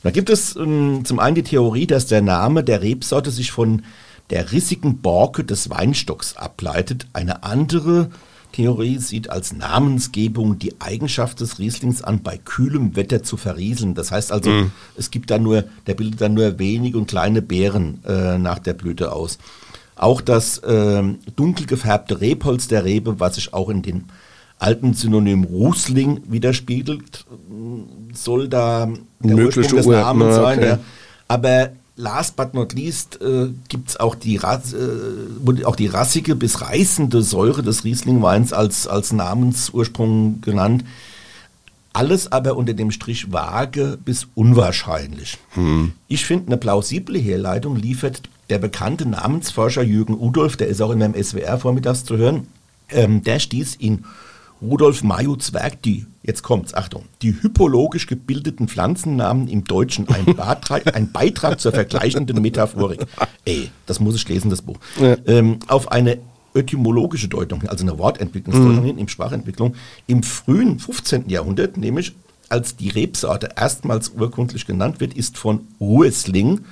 Da 0.02 0.10
gibt 0.10 0.30
es 0.30 0.56
ähm, 0.56 1.04
zum 1.04 1.18
einen 1.18 1.34
die 1.34 1.42
Theorie, 1.42 1.86
dass 1.86 2.06
der 2.06 2.22
Name 2.22 2.64
der 2.64 2.82
Rebsorte 2.82 3.30
sich 3.30 3.50
von 3.50 3.82
der 4.30 4.52
rissigen 4.52 4.98
Borke 4.98 5.44
des 5.44 5.70
Weinstocks 5.70 6.36
ableitet. 6.36 7.06
Eine 7.12 7.42
andere 7.42 8.10
Theorie 8.52 8.98
sieht 8.98 9.30
als 9.30 9.52
Namensgebung 9.52 10.58
die 10.58 10.80
Eigenschaft 10.80 11.40
des 11.40 11.58
Rieslings 11.58 12.02
an, 12.02 12.22
bei 12.22 12.36
kühlem 12.36 12.96
Wetter 12.96 13.22
zu 13.22 13.36
verrieseln. 13.36 13.94
Das 13.94 14.10
heißt 14.10 14.32
also, 14.32 14.50
es 14.96 15.10
gibt 15.10 15.30
dann 15.30 15.42
nur, 15.42 15.64
der 15.86 15.94
bildet 15.94 16.20
dann 16.20 16.34
nur 16.34 16.58
wenige 16.58 16.98
und 16.98 17.08
kleine 17.08 17.42
Beeren 17.42 18.02
äh, 18.06 18.38
nach 18.38 18.58
der 18.58 18.74
Blüte 18.74 19.12
aus. 19.12 19.38
Auch 19.96 20.20
das 20.20 20.62
ähm, 20.66 21.18
dunkel 21.36 21.66
gefärbte 21.66 22.20
Rebholz 22.20 22.68
der 22.68 22.84
Rebe, 22.84 23.20
was 23.20 23.34
sich 23.34 23.52
auch 23.52 23.68
in 23.68 23.82
den 23.82 24.04
alten 24.60 24.94
Synonym 24.94 25.44
Rusling 25.44 26.20
widerspiegelt, 26.28 27.24
soll 28.12 28.48
da 28.48 28.88
der 29.20 29.36
Mögliche 29.36 29.74
Ursprung 29.74 29.76
des 29.76 29.86
Namens 29.86 30.36
na, 30.36 30.42
sein. 30.42 30.58
okay. 30.58 30.68
Ja. 30.68 30.78
Aber 31.28 31.70
last 31.96 32.36
but 32.36 32.54
not 32.54 32.72
least 32.74 33.20
äh, 33.22 33.48
gibt 33.68 33.90
es 33.90 33.98
auch, 33.98 34.14
die 34.14 34.36
äh, 34.36 34.58
wurde 35.40 35.66
auch 35.66 35.76
die 35.76 35.86
rassige 35.86 36.36
bis 36.36 36.60
reißende 36.60 37.22
Säure 37.22 37.62
des 37.62 37.84
Rieslingweins 37.84 38.52
als, 38.52 38.86
als 38.86 39.12
Namensursprung 39.12 40.40
genannt. 40.40 40.84
Alles 41.92 42.30
aber 42.30 42.56
unter 42.56 42.74
dem 42.74 42.90
Strich 42.92 43.32
vage 43.32 43.98
bis 44.04 44.28
unwahrscheinlich. 44.36 45.38
Ich 46.06 46.24
finde, 46.24 46.46
eine 46.46 46.56
plausible 46.56 47.18
Herleitung 47.18 47.74
liefert 47.74 48.22
der 48.48 48.58
bekannte 48.58 49.08
Namensforscher 49.08 49.82
Jürgen 49.82 50.14
Udolf, 50.14 50.56
der 50.56 50.68
ist 50.68 50.80
auch 50.80 50.90
immer 50.90 51.06
im 51.06 51.20
SWR 51.20 51.58
vormittags 51.58 52.04
zu 52.04 52.16
hören. 52.16 52.46
Ähm, 52.90 53.24
der 53.24 53.40
stieß 53.40 53.74
in 53.76 54.04
Rudolf 54.62 55.02
Majus 55.02 55.52
Werk 55.52 55.82
die, 55.82 56.06
jetzt 56.22 56.42
kommt's, 56.42 56.74
Achtung, 56.74 57.04
die 57.22 57.32
hypologisch 57.42 58.06
gebildeten 58.06 58.68
Pflanzennamen 58.68 59.48
im 59.48 59.64
Deutschen 59.64 60.08
ein, 60.08 60.24
Beitrag, 60.36 60.94
ein 60.94 61.12
Beitrag 61.12 61.60
zur 61.60 61.72
vergleichenden 61.72 62.40
Metaphorik. 62.42 63.06
Ey, 63.44 63.70
das 63.86 64.00
muss 64.00 64.16
ich 64.16 64.28
lesen, 64.28 64.50
das 64.50 64.62
Buch. 64.62 64.78
Ähm, 65.26 65.58
auf 65.66 65.90
eine 65.90 66.18
etymologische 66.54 67.28
Deutung, 67.28 67.66
also 67.68 67.84
eine 67.84 67.98
Wortentwicklungsdeutung 67.98 68.84
hin, 68.84 68.98
in 68.98 69.08
Sprachentwicklung, 69.08 69.74
im 70.06 70.22
frühen 70.22 70.78
15. 70.78 71.28
Jahrhundert, 71.28 71.76
nämlich 71.76 72.12
als 72.48 72.76
die 72.76 72.88
Rebsorte 72.88 73.50
erstmals 73.56 74.10
urkundlich 74.10 74.66
genannt 74.66 75.00
wird, 75.00 75.14
ist 75.14 75.38
von 75.38 75.68
Ruesling 75.80 76.62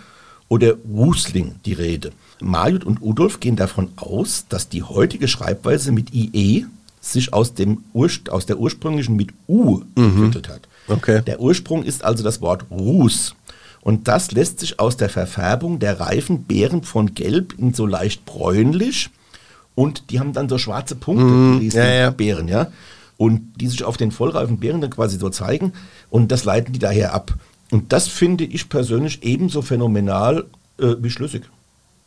oder 0.49 0.75
Rusling 0.93 1.57
die 1.65 1.75
Rede. 1.75 2.11
Majut 2.41 2.85
und 2.85 3.01
Udolf 3.01 3.41
gehen 3.41 3.57
davon 3.57 3.91
aus, 3.97 4.47
dass 4.49 4.69
die 4.69 4.83
heutige 4.83 5.29
Schreibweise 5.29 5.93
mit 5.93 6.13
IE 6.13 6.67
sich 7.01 7.33
aus, 7.33 7.55
dem 7.55 7.85
Urst 7.93 8.31
aus 8.31 8.47
der 8.47 8.59
ursprünglichen 8.59 9.17
mit 9.17 9.31
U 9.49 9.83
entwickelt 9.95 10.49
hat. 10.49 10.69
Okay. 10.89 11.23
Der 11.27 11.41
Ursprung 11.41 11.83
ist 11.85 12.05
also 12.05 12.25
das 12.25 12.41
Wort 12.41 12.65
Rus. 12.71 13.35
Und 13.81 14.09
das 14.09 14.33
lässt 14.33 14.61
sich 14.61 14.81
aus 14.81 14.97
der 14.97 15.09
Verfärbung 15.09 15.79
der 15.79 16.01
reifen 16.01 16.45
Beeren 16.45 16.83
von 16.83 17.15
gelb 17.15 17.55
in 17.57 17.75
so 17.75 17.87
leicht 17.87 18.25
bräunlich 18.25 19.11
und 19.75 20.11
die 20.11 20.19
haben 20.19 20.33
dann 20.33 20.49
so 20.49 20.59
schwarze 20.59 20.97
Punkte, 20.97 21.61
die 21.61 21.69
ja, 21.69 21.85
ja. 21.87 22.11
Beeren, 22.11 22.49
ja. 22.49 22.67
Und 23.17 23.61
die 23.61 23.69
sich 23.69 23.85
auf 23.85 23.97
den 23.97 24.11
vollreifen 24.11 24.59
Beeren 24.59 24.81
dann 24.81 24.91
quasi 24.91 25.19
so 25.19 25.31
zeigen 25.31 25.73
und 26.11 26.33
das 26.33 26.45
leiten 26.45 26.73
die 26.73 26.81
daher 26.81 27.15
ab. 27.15 27.35
Und 27.71 27.93
das 27.93 28.09
finde 28.09 28.45
ich 28.45 28.69
persönlich 28.69 29.23
ebenso 29.23 29.63
phänomenal 29.63 30.47
äh, 30.79 30.97
wie 30.99 31.11
schlüssig. 31.11 31.45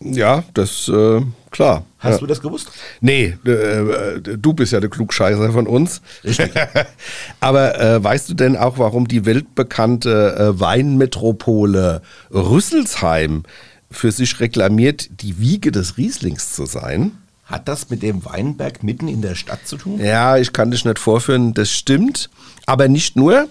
Ja, 0.03 0.43
das, 0.53 0.87
äh, 0.89 1.21
klar. 1.51 1.85
Hast 1.99 2.13
ja. 2.13 2.17
du 2.19 2.25
das 2.25 2.41
gewusst? 2.41 2.71
Nee, 3.01 3.37
äh, 3.45 3.51
äh, 3.51 4.21
du 4.21 4.53
bist 4.53 4.71
ja 4.71 4.79
der 4.79 4.89
Klugscheißer 4.89 5.51
von 5.51 5.67
uns. 5.67 6.01
Richtig. 6.23 6.51
Aber 7.39 7.79
äh, 7.79 8.03
weißt 8.03 8.29
du 8.29 8.33
denn 8.33 8.57
auch, 8.57 8.79
warum 8.79 9.07
die 9.07 9.25
weltbekannte 9.25 10.35
äh, 10.55 10.59
Weinmetropole 10.59 12.01
Rüsselsheim 12.31 13.43
für 13.91 14.11
sich 14.11 14.39
reklamiert, 14.39 15.09
die 15.21 15.39
Wiege 15.39 15.71
des 15.71 15.97
Rieslings 15.97 16.53
zu 16.53 16.65
sein? 16.65 17.11
Hat 17.45 17.67
das 17.67 17.89
mit 17.89 18.01
dem 18.01 18.25
Weinberg 18.25 18.81
mitten 18.81 19.07
in 19.07 19.21
der 19.21 19.35
Stadt 19.35 19.67
zu 19.67 19.77
tun? 19.77 19.99
Ja, 19.99 20.37
ich 20.37 20.53
kann 20.53 20.71
dich 20.71 20.85
nicht 20.85 20.99
vorführen, 20.99 21.53
das 21.53 21.69
stimmt. 21.69 22.29
Aber 22.65 22.87
nicht 22.87 23.15
nur, 23.15 23.49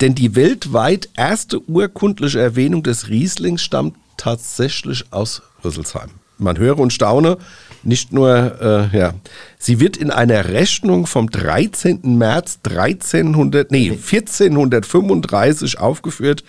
denn 0.00 0.14
die 0.14 0.34
weltweit 0.34 1.10
erste 1.16 1.60
urkundliche 1.68 2.40
Erwähnung 2.40 2.82
des 2.82 3.08
Rieslings 3.08 3.62
stammt 3.62 3.94
tatsächlich 4.16 5.12
aus 5.12 5.42
Rüsselsheim. 5.64 6.10
Man 6.38 6.58
höre 6.58 6.78
und 6.78 6.92
staune, 6.92 7.38
nicht 7.82 8.12
nur, 8.12 8.60
äh, 8.92 8.96
ja, 8.96 9.14
sie 9.58 9.80
wird 9.80 9.96
in 9.96 10.10
einer 10.10 10.48
Rechnung 10.48 11.06
vom 11.06 11.30
13. 11.30 12.18
März 12.18 12.58
1300, 12.64 13.70
nee, 13.70 13.90
1435 13.90 15.78
aufgeführt, 15.78 16.44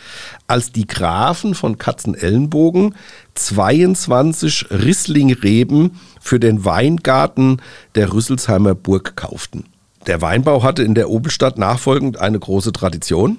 als 0.48 0.72
die 0.72 0.88
Grafen 0.88 1.56
von 1.56 1.78
Katzenellenbogen 1.78 2.96
22 3.36 4.72
Risslingreben 4.72 6.00
für 6.20 6.40
den 6.40 6.66
Weingarten 6.66 7.62
der 7.96 8.12
Rüsselsheimer 8.12 8.76
Burg 8.76 9.16
kauften. 9.16 9.66
Der 10.08 10.22
Weinbau 10.22 10.64
hatte 10.64 10.84
in 10.84 10.96
der 10.96 11.10
Obelstadt 11.10 11.58
nachfolgend 11.58 12.20
eine 12.20 12.40
große 12.40 12.72
Tradition, 12.72 13.38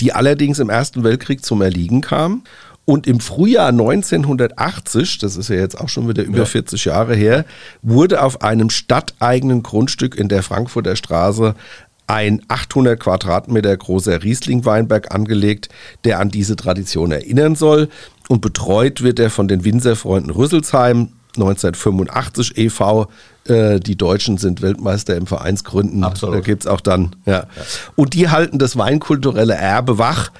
die 0.00 0.12
allerdings 0.12 0.58
im 0.58 0.70
Ersten 0.70 1.04
Weltkrieg 1.04 1.44
zum 1.44 1.62
Erliegen 1.62 2.00
kam. 2.00 2.42
Und 2.84 3.06
im 3.06 3.20
Frühjahr 3.20 3.68
1980, 3.68 5.18
das 5.18 5.36
ist 5.36 5.48
ja 5.48 5.56
jetzt 5.56 5.80
auch 5.80 5.88
schon 5.88 6.08
wieder 6.08 6.24
über 6.24 6.46
40 6.46 6.84
Jahre 6.84 7.14
her, 7.14 7.44
wurde 7.82 8.22
auf 8.22 8.42
einem 8.42 8.70
stadteigenen 8.70 9.62
Grundstück 9.62 10.16
in 10.16 10.28
der 10.28 10.42
Frankfurter 10.42 10.96
Straße 10.96 11.54
ein 12.08 12.42
800 12.48 12.98
Quadratmeter 12.98 13.76
großer 13.76 14.22
Riesling-Weinberg 14.22 15.14
angelegt, 15.14 15.68
der 16.04 16.18
an 16.18 16.30
diese 16.30 16.56
Tradition 16.56 17.12
erinnern 17.12 17.54
soll. 17.54 17.88
Und 18.28 18.40
betreut 18.40 19.02
wird 19.02 19.18
er 19.20 19.30
von 19.30 19.46
den 19.46 19.64
Winzerfreunden 19.64 20.30
Rüsselsheim, 20.30 21.10
1985 21.36 22.58
e.V. 22.58 23.08
Äh, 23.46 23.80
die 23.80 23.96
Deutschen 23.96 24.36
sind 24.36 24.60
Weltmeister 24.60 25.16
im 25.16 25.26
Vereinsgründen. 25.26 26.04
Absolut. 26.04 26.36
Da 26.36 26.40
gibt 26.40 26.64
es 26.64 26.66
auch 26.66 26.80
dann, 26.80 27.16
ja. 27.24 27.46
Und 27.96 28.14
die 28.14 28.28
halten 28.28 28.58
das 28.58 28.76
weinkulturelle 28.76 29.54
Erbe 29.54 29.98
wach 29.98 30.30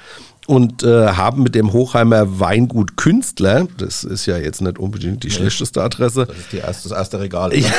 und 0.45 0.83
äh, 0.83 1.07
haben 1.07 1.43
mit 1.43 1.55
dem 1.55 1.71
Hochheimer 1.71 2.39
Weingut 2.39 2.97
Künstler, 2.97 3.67
das 3.77 4.03
ist 4.03 4.25
ja 4.25 4.37
jetzt 4.37 4.61
nicht 4.61 4.77
unbedingt 4.77 5.23
die 5.23 5.31
schlechteste 5.31 5.81
Adresse, 5.81 6.25
Das 6.25 6.37
ist 6.37 6.51
die 6.51 6.57
erste, 6.57 6.89
das 6.89 6.97
erste 6.97 7.19
Regal. 7.19 7.55
ja, 7.55 7.69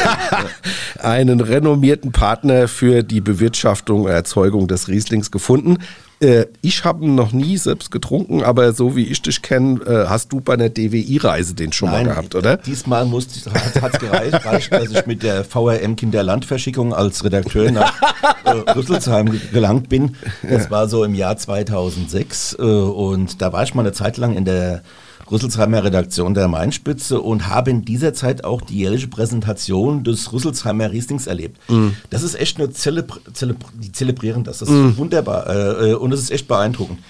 einen 0.99 1.41
renommierten 1.41 2.13
Partner 2.13 2.69
für 2.69 3.03
die 3.03 3.21
Bewirtschaftung 3.21 4.03
und 4.05 4.11
Erzeugung 4.11 4.67
des 4.69 4.89
Rieslings 4.89 5.31
gefunden. 5.31 5.79
Äh, 6.21 6.47
ich 6.63 6.85
habe 6.85 7.05
ihn 7.05 7.15
noch 7.17 7.33
nie 7.33 7.57
selbst 7.59 7.91
getrunken, 7.91 8.43
aber 8.45 8.73
so 8.73 8.95
wie 8.97 9.05
ich 9.05 9.21
dich 9.21 9.43
kenne, 9.43 9.81
äh, 9.85 10.07
hast 10.09 10.33
du 10.33 10.41
bei 10.41 10.55
einer 10.55 10.69
DWI-Reise 10.69 11.55
den 11.55 11.73
schon 11.73 11.91
mal 11.91 12.05
gehabt, 12.05 12.35
oder? 12.35 12.57
Diesmal 12.57 13.05
musste 13.05 13.51
hat 13.53 13.95
es 13.95 14.01
gereicht, 14.01 14.45
reicht, 14.45 14.73
dass 14.73 14.91
ich 14.91 15.07
mit 15.07 15.23
der 15.23 15.45
VRM 15.45 15.97
Kinderlandverschickung 15.97 16.95
als 16.95 17.25
Redakteur 17.25 17.71
nach 17.73 18.01
äh, 18.45 18.51
Rüsselsheim 18.73 19.31
ge- 19.33 19.41
gelangt 19.53 19.89
bin. 19.89 20.17
Das 20.49 20.71
war 20.71 20.89
so 20.89 21.05
im 21.05 21.15
Jahr 21.15 21.37
2006 21.37 22.57
äh, 22.59 22.63
und 22.63 23.43
da 23.43 23.53
war 23.53 23.63
ich 23.65 23.75
mal 23.75 23.83
eine 23.83 23.93
Zeit 23.93 24.17
lang 24.17 24.37
in 24.37 24.45
der 24.45 24.83
Rüsselsheimer 25.35 25.85
Redaktion 25.85 26.33
der 26.33 26.49
Mainspitze 26.49 27.21
und 27.21 27.49
habe 27.49 27.71
in 27.71 27.85
dieser 27.85 28.15
Zeit 28.15 28.45
auch 28.45 28.63
die 28.63 28.79
jährliche 28.79 29.09
Präsentation 29.09 30.05
des 30.05 30.33
Rüsselsheimer 30.33 30.91
Rieslings 30.91 31.27
erlebt. 31.27 31.61
Das 32.09 32.23
ist 32.23 32.35
echt 32.37 32.59
nur 32.59 32.73
Zelebr 32.73 33.19
Zelebr 33.35 33.67
die 33.75 33.93
zelebrieren 33.93 34.45
das. 34.45 34.59
Das 34.59 34.71
ist 34.71 34.97
wunderbar 34.97 35.47
äh, 35.49 35.91
äh, 35.91 35.95
und 35.95 36.13
es 36.13 36.21
ist 36.21 36.31
echt 36.31 36.49
beeindruckend. 36.49 37.01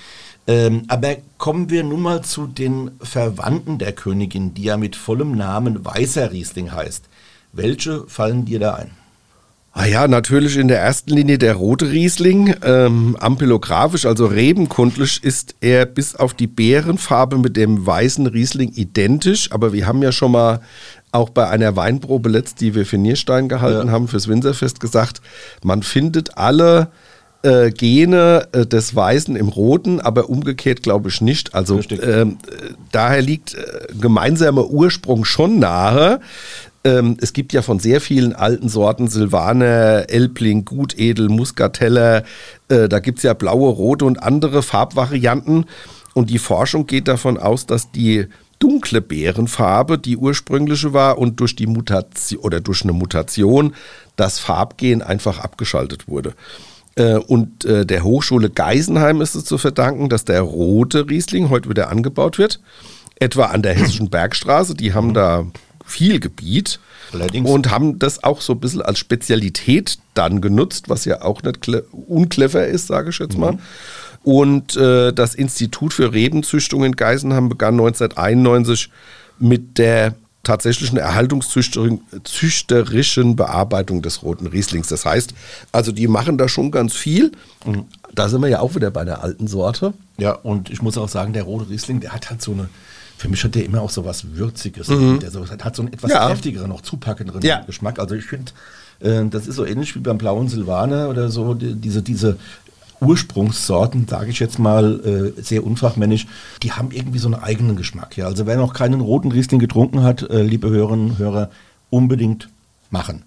Ähm, 0.47 0.83
aber 0.89 1.17
kommen 1.39 1.71
wir 1.71 1.85
nun 1.85 2.03
mal 2.03 2.23
zu 2.23 2.47
den 2.47 2.91
Verwandten 3.01 3.79
der 3.79 3.93
Königin, 3.93 4.53
die 4.55 4.65
ja 4.65 4.77
mit 4.77 4.97
vollem 4.97 5.37
Namen 5.37 5.85
Weißer 5.85 6.33
Riesling 6.33 6.73
heißt. 6.73 7.05
Welche 7.53 8.05
fallen 8.09 8.45
dir 8.45 8.59
da 8.59 8.75
ein? 8.75 8.91
Ah 9.77 9.87
ja, 9.87 10.07
natürlich 10.07 10.57
in 10.57 10.69
der 10.69 10.79
ersten 10.79 11.11
Linie 11.11 11.37
der 11.37 11.55
rote 11.57 11.91
Riesling. 11.91 12.55
Ähm, 12.63 13.17
ampelographisch, 13.19 14.07
also 14.07 14.27
rebenkundlich, 14.27 15.25
ist 15.25 15.57
er 15.61 15.85
bis 15.85 16.15
auf 16.15 16.33
die 16.33 16.47
Beerenfarbe 16.47 17.39
mit 17.39 17.57
dem 17.57 17.85
weißen 17.85 18.29
Riesling 18.29 18.71
identisch. 18.77 19.51
Aber 19.51 19.73
wir 19.73 19.89
haben 19.89 20.01
ja 20.01 20.13
schon 20.13 20.31
mal 20.31 20.61
auch 21.11 21.29
bei 21.29 21.49
einer 21.49 21.75
Weinprobe 21.75 22.29
letzt, 22.29 22.61
die 22.61 22.77
wir 22.77 22.87
für 22.87 22.99
Nierstein 22.99 23.49
gehalten 23.49 23.91
haben, 23.91 24.07
fürs 24.07 24.29
Winzerfest 24.29 24.79
gesagt, 24.79 25.21
man 25.65 25.83
findet 25.83 26.39
alle 26.39 26.93
äh, 27.43 27.73
Gene 27.73 28.47
äh, 28.53 28.67
des 28.67 28.95
Weißen 28.95 29.35
im 29.35 29.49
Roten, 29.49 30.01
aber 30.01 30.31
umgekehrt 30.31 30.85
glaube 30.85 31.09
ich 31.09 31.21
nicht. 31.21 31.55
Also 31.55 31.81
äh, 31.81 32.27
daher 32.93 33.23
liegt 33.23 33.55
äh, 33.55 33.93
gemeinsamer 34.01 34.71
Ursprung 34.71 35.25
schon 35.25 35.59
nahe. 35.59 36.21
Ähm, 36.85 37.17
es 37.21 37.33
gibt 37.33 37.53
ja 37.53 37.63
von 37.63 37.79
sehr 37.79 38.01
vielen 38.01 38.35
alten 38.35 38.69
Sorten 38.69 39.09
Silvaner, 39.09 40.05
Elbling, 40.09 40.65
Gutedel, 40.67 41.31
Muscateller, 41.31 42.25
äh, 42.69 42.89
da 42.89 42.99
gibt 42.99 43.19
es 43.19 43.25
ja 43.25 43.33
blaue, 43.33 43.73
rote 43.73 44.05
und 44.05 44.23
andere 44.23 44.63
Farbvarianten. 44.63 45.65
Und 46.13 46.31
die 46.31 46.39
Forschung 46.39 46.87
geht 46.87 47.09
davon 47.09 47.39
aus, 47.39 47.67
dass 47.67 47.91
die 47.91 48.27
dunkle 48.61 49.01
Beerenfarbe 49.01 49.99
die 49.99 50.17
ursprüngliche 50.17 50.93
war 50.93 51.19
und 51.19 51.41
durch 51.41 51.57
die 51.57 51.67
Mutation 51.67 52.41
oder 52.41 52.61
durch 52.61 52.83
eine 52.83 52.93
Mutation 52.93 53.75
das 54.17 54.39
Farbgen 54.39 55.03
einfach 55.03 55.41
abgeschaltet 55.41 56.07
wurde. 56.07 56.35
Äh, 56.97 57.17
Und 57.17 57.65
äh, 57.65 57.85
der 57.85 58.05
Hochschule 58.05 58.51
Geisenheim 58.51 59.21
ist 59.23 59.35
es 59.35 59.45
zu 59.45 59.59
verdanken, 59.59 60.09
dass 60.09 60.25
der 60.25 60.43
rote 60.43 61.09
Riesling 61.09 61.51
heute 61.51 61.69
wieder 61.69 61.91
angebaut 61.91 62.39
wird. 62.39 62.61
Etwa 63.19 63.47
an 63.47 63.63
der 63.63 63.75
Hessischen 63.75 64.11
Bergstraße. 64.11 64.75
Die 64.75 64.93
haben 64.93 65.15
da 65.15 65.47
viel 65.85 66.21
Gebiet. 66.21 66.81
Allerdings. 67.13 67.49
Und 67.49 67.71
haben 67.71 67.99
das 67.99 68.25
auch 68.25 68.41
so 68.41 68.55
ein 68.55 68.61
bisschen 68.61 68.83
als 68.83 68.99
Spezialität 68.99 69.99
dann 70.15 70.41
genutzt, 70.41 70.89
was 70.89 71.05
ja 71.05 71.23
auch 71.23 71.43
nicht 71.43 71.57
cle- 71.59 71.85
unclever 72.09 72.67
ist, 72.67 72.87
sage 72.89 73.11
ich 73.11 73.19
jetzt 73.19 73.37
mal. 73.39 73.59
Und 74.23 74.75
äh, 74.77 75.13
das 75.13 75.35
Institut 75.35 75.93
für 75.93 76.13
Rebenzüchtung 76.13 76.85
in 76.85 76.97
Geisenheim 76.97 77.49
begann 77.51 77.75
1991 77.75 78.91
mit 79.39 79.77
der 79.79 80.15
tatsächlichen 80.45 80.99
erhaltungszüchterischen 80.99 83.37
Bearbeitung 83.37 84.03
des 84.03 84.23
roten 84.23 84.47
Rieslings. 84.47 84.89
Das 84.89 85.05
heißt, 85.05 85.35
also 85.73 85.93
die 85.93 86.09
machen 86.09 86.39
da 86.39 86.49
schon 86.49 86.71
ganz 86.71 86.95
viel. 86.95 87.33
Da 88.15 88.29
sind 88.29 88.41
wir 88.43 88.49
ja 88.49 88.61
auch 88.61 88.75
wieder 88.75 88.91
bei 88.91 89.05
der 89.05 89.23
alten 89.23 89.47
Sorte. 89.47 89.95
Ja, 90.19 90.33
und 90.33 90.71
ich 90.71 90.83
muss 90.83 90.99
auch 90.99 91.09
sagen, 91.09 91.33
der 91.33 91.45
rote 91.45 91.69
Riesling, 91.71 92.01
der 92.01 92.13
hat 92.13 92.31
halt 92.31 92.43
so 92.43 92.53
eine, 92.53 92.69
für 93.17 93.29
mich 93.29 93.43
hat 93.45 93.55
der 93.55 93.65
immer 93.65 93.81
auch 93.81 93.91
so 93.91 94.05
was 94.05 94.35
Würziges. 94.37 94.89
Der 94.89 95.31
so, 95.31 95.47
hat 95.49 95.77
so 95.77 95.83
einen 95.83 95.93
etwas 95.93 96.11
Ja. 96.11 96.27
kräftigeren, 96.27 96.69
noch 96.69 96.81
zupackenderen 96.83 97.43
Ja. 97.43 97.61
Geschmack. 97.61 97.99
Also 97.99 98.15
ich 98.15 98.25
finde, 98.25 98.53
äh, 99.01 99.25
das 99.29 99.47
ist 99.47 99.57
so 99.57 99.65
ähnlich 99.65 99.95
wie 99.95 100.01
beim 100.01 100.19
blauen 100.19 100.49
Silvaner 100.49 101.09
oder 101.09 101.29
so, 101.31 101.55
die, 101.55 101.75
diese, 101.75 102.03
diese 102.03 102.37
Ursprungssorten, 103.01 104.07
sage 104.09 104.31
ich 104.31 104.39
jetzt 104.41 104.59
mal, 104.59 105.33
äh, 105.37 105.41
sehr 105.43 105.65
unfachmännisch, 105.65 106.27
die 106.63 106.73
haben 106.73 106.91
irgendwie 106.91 107.19
so 107.19 107.29
einen 107.29 107.43
eigenen 107.43 107.77
Geschmack. 107.77 108.17
Ja? 108.17 108.27
Also 108.27 108.47
wer 108.47 108.57
noch 108.57 108.73
keinen 108.75 109.01
roten 109.01 109.31
Riesling 109.33 109.61
getrunken 109.61 110.03
hat, 110.03 110.23
äh, 110.23 110.43
liebe 110.43 110.69
Hörerinnen 110.71 111.11
und 111.11 111.19
Hörer, 111.19 111.51
unbedingt 111.91 112.49
machen. 112.91 113.23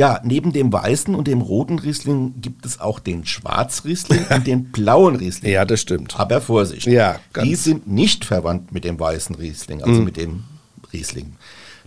Ja, 0.00 0.18
neben 0.24 0.54
dem 0.54 0.72
weißen 0.72 1.14
und 1.14 1.28
dem 1.28 1.42
roten 1.42 1.78
Riesling 1.78 2.32
gibt 2.40 2.64
es 2.64 2.80
auch 2.80 3.00
den 3.00 3.26
Schwarzriesling 3.26 4.24
und 4.34 4.46
den 4.46 4.64
blauen 4.72 5.16
Riesling. 5.16 5.52
Ja, 5.52 5.66
das 5.66 5.82
stimmt. 5.82 6.18
Aber 6.18 6.40
Vorsicht, 6.40 6.86
Ja, 6.86 7.16
ganz- 7.34 7.46
die 7.46 7.54
sind 7.54 7.86
nicht 7.86 8.24
verwandt 8.24 8.72
mit 8.72 8.84
dem 8.84 8.98
weißen 8.98 9.34
Riesling, 9.34 9.82
also 9.82 10.00
mit 10.00 10.16
dem 10.16 10.44
Riesling. 10.90 11.34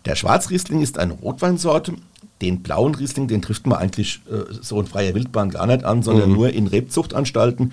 Der 0.05 0.15
Schwarzriesling 0.15 0.81
ist 0.81 0.99
eine 0.99 1.13
Rotweinsorte. 1.13 1.93
Den 2.43 2.61
blauen 2.61 2.93
Riesling, 2.93 3.27
den 3.27 3.41
trifft 3.41 3.65
man 3.65 3.79
eigentlich 3.79 4.21
äh, 4.29 4.53
so 4.61 4.79
in 4.79 4.85
freier 4.85 5.15
Wildbahn 5.15 5.49
gar 5.49 5.65
nicht 5.65 5.83
an, 5.83 6.03
sondern 6.03 6.31
nur 6.33 6.51
in 6.51 6.67
Rebzuchtanstalten. 6.67 7.71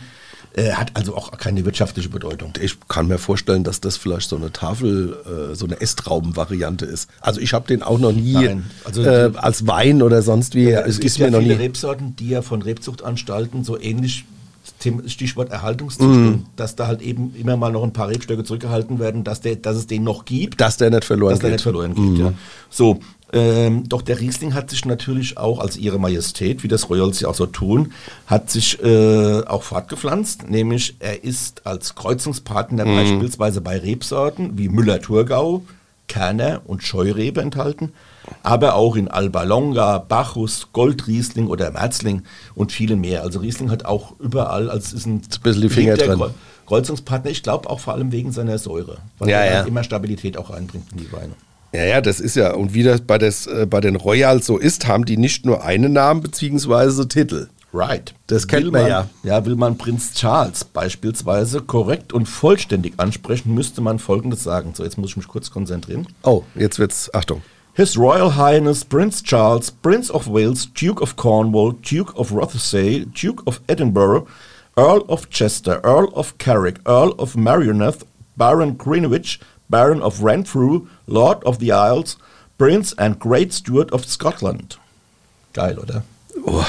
Äh, 0.52 0.72
hat 0.72 0.90
also 0.94 1.16
auch 1.16 1.30
keine 1.38 1.64
wirtschaftliche 1.64 2.08
Bedeutung. 2.08 2.52
Ich 2.60 2.76
kann 2.88 3.06
mir 3.06 3.18
vorstellen, 3.18 3.62
dass 3.62 3.80
das 3.80 3.96
vielleicht 3.96 4.28
so 4.28 4.34
eine 4.34 4.52
Tafel, 4.52 5.16
äh, 5.52 5.54
so 5.54 5.64
eine 5.64 5.80
Esstrauben-Variante 5.80 6.86
ist. 6.86 7.08
Also 7.20 7.40
ich 7.40 7.54
habe 7.54 7.68
den 7.68 7.84
auch 7.84 8.00
noch 8.00 8.12
nie 8.12 8.60
also 8.84 9.02
äh, 9.02 9.30
als 9.36 9.68
Wein 9.68 10.02
oder 10.02 10.22
sonst 10.22 10.56
wie. 10.56 10.70
es 10.70 10.98
ist 10.98 11.00
gibt 11.00 11.18
mir 11.18 11.24
ja 11.26 11.30
noch 11.30 11.38
viele 11.38 11.56
nie. 11.56 11.62
Rebsorten, 11.62 12.16
die 12.16 12.30
ja 12.30 12.42
von 12.42 12.62
Rebzuchtanstalten 12.62 13.62
so 13.62 13.78
ähnlich, 13.80 14.24
Stichwort 15.06 15.50
Erhaltungszustand, 15.50 16.46
dass 16.56 16.74
da 16.74 16.86
halt 16.86 17.02
eben 17.02 17.34
immer 17.34 17.56
mal 17.56 17.70
noch 17.70 17.82
ein 17.82 17.92
paar 17.92 18.08
Rebstöcke 18.08 18.44
zurückgehalten 18.44 18.98
werden, 18.98 19.24
dass, 19.24 19.40
der, 19.40 19.56
dass 19.56 19.76
es 19.76 19.86
den 19.86 20.04
noch 20.04 20.24
gibt. 20.24 20.60
Dass 20.60 20.78
der 20.78 20.90
nicht 20.90 21.04
verloren 21.04 21.30
dass 21.30 21.40
der 21.40 21.50
geht. 21.50 21.54
nicht 21.56 21.62
verloren 21.62 21.94
geht. 21.94 22.18
Ja. 22.18 22.32
So, 22.70 23.00
ähm, 23.32 23.88
doch 23.88 24.02
der 24.02 24.18
Riesling 24.20 24.54
hat 24.54 24.70
sich 24.70 24.84
natürlich 24.84 25.38
auch 25.38 25.58
als 25.60 25.76
ihre 25.76 25.98
Majestät, 25.98 26.62
wie 26.62 26.68
das 26.68 26.90
Royals 26.90 27.20
ja 27.20 27.28
auch 27.28 27.34
so 27.34 27.46
tun, 27.46 27.92
hat 28.26 28.50
sich 28.50 28.82
äh, 28.82 29.42
auch 29.46 29.62
fortgepflanzt, 29.62 30.48
nämlich 30.50 30.96
er 30.98 31.22
ist 31.24 31.66
als 31.66 31.94
Kreuzungspartner 31.94 32.84
beispielsweise 32.84 33.60
bei 33.60 33.78
Rebsorten 33.78 34.58
wie 34.58 34.68
Müller-Thurgau, 34.68 35.62
Kerner 36.08 36.62
und 36.64 36.82
Scheurebe 36.82 37.40
enthalten, 37.40 37.92
aber 38.42 38.74
auch 38.74 38.96
in 38.96 39.06
Alba 39.06 39.44
Longa, 39.44 39.98
Bacchus, 39.98 40.68
Goldriesling 40.72 41.46
oder 41.46 41.70
Merzling 41.70 42.22
und 42.56 42.72
viele 42.72 42.96
mehr. 42.96 43.22
Also 43.22 43.38
Riesling 43.38 43.70
hat 43.70 43.84
auch 43.84 44.18
überall, 44.18 44.68
als 44.70 44.92
ist 44.92 45.06
ein 45.06 45.20
bisschen 45.42 45.62
die 45.62 45.68
Finger. 45.68 45.94
Kreu- 45.94 46.30
Kreuzungspartner, 46.66 47.30
ich 47.30 47.42
glaube 47.44 47.70
auch 47.70 47.78
vor 47.80 47.94
allem 47.94 48.10
wegen 48.12 48.32
seiner 48.32 48.58
Säure, 48.58 48.98
weil 49.18 49.28
Ja, 49.30 49.38
er 49.38 49.52
ja. 49.60 49.62
immer 49.66 49.84
Stabilität 49.84 50.36
auch 50.36 50.50
reinbringt 50.50 50.90
in 50.92 50.98
die 50.98 51.12
Weine. 51.12 51.32
Ja, 51.72 51.85
ja, 51.85 52.00
das 52.00 52.20
ist 52.20 52.37
ja. 52.37 52.54
Und 52.54 52.74
wie 52.74 52.83
das 52.83 53.00
bei, 53.00 53.18
des, 53.18 53.46
äh, 53.46 53.66
bei 53.68 53.80
den 53.80 53.96
Royals 53.96 54.46
so 54.46 54.59
ist, 54.59 54.87
haben 54.87 55.04
die 55.04 55.16
nicht 55.16 55.46
nur 55.46 55.64
einen 55.64 55.92
Namen 55.92 56.20
beziehungsweise 56.20 57.06
Titel. 57.06 57.48
Right. 57.72 58.14
Das 58.26 58.48
kennt 58.48 58.64
will 58.64 58.72
man 58.72 58.83
man 58.83 58.90
ja. 58.90 59.09
Ja, 59.22 59.46
will 59.46 59.54
man 59.54 59.78
Prinz 59.78 60.12
Charles 60.14 60.64
beispielsweise 60.64 61.61
korrekt 61.61 62.12
und 62.12 62.26
vollständig 62.26 62.94
ansprechen, 62.96 63.54
müsste 63.54 63.80
man 63.80 64.00
Folgendes 64.00 64.42
sagen. 64.42 64.72
So, 64.74 64.83
jetzt 64.83 64.98
muss 64.98 65.11
ich 65.11 65.16
mich 65.16 65.28
kurz 65.28 65.50
konzentrieren. 65.50 66.09
Oh, 66.24 66.42
jetzt 66.56 66.78
wird's. 66.80 67.12
Achtung. 67.14 67.42
His 67.74 67.96
Royal 67.96 68.37
Highness 68.37 68.85
Prince 68.85 69.22
Charles, 69.22 69.70
Prince 69.70 70.12
of 70.12 70.26
Wales, 70.26 70.68
Duke 70.74 71.00
of 71.00 71.14
Cornwall, 71.14 71.74
Duke 71.88 72.12
of 72.16 72.33
Rothesay, 72.33 73.06
Duke 73.06 73.44
of 73.46 73.61
Edinburgh, 73.68 74.26
Earl 74.76 75.04
of 75.09 75.30
Chester, 75.30 75.80
Earl 75.85 76.12
of 76.14 76.37
Carrick, 76.38 76.80
Earl 76.85 77.14
of 77.16 77.37
Merioneth, 77.37 78.02
Baron 78.37 78.76
Greenwich, 78.76 79.38
Baron 79.70 80.02
of 80.02 80.22
Renfrew, 80.22 80.83
Lord 81.06 81.44
of 81.46 81.59
the 81.61 81.68
Isles, 81.68 82.18
Prince 82.59 82.92
and 82.98 83.18
Great 83.20 83.54
Steward 83.54 83.92
of 83.92 84.04
Scotland. 84.04 84.78
Geil, 85.54 85.78
oder? 85.78 86.02
Oh, 86.44 86.64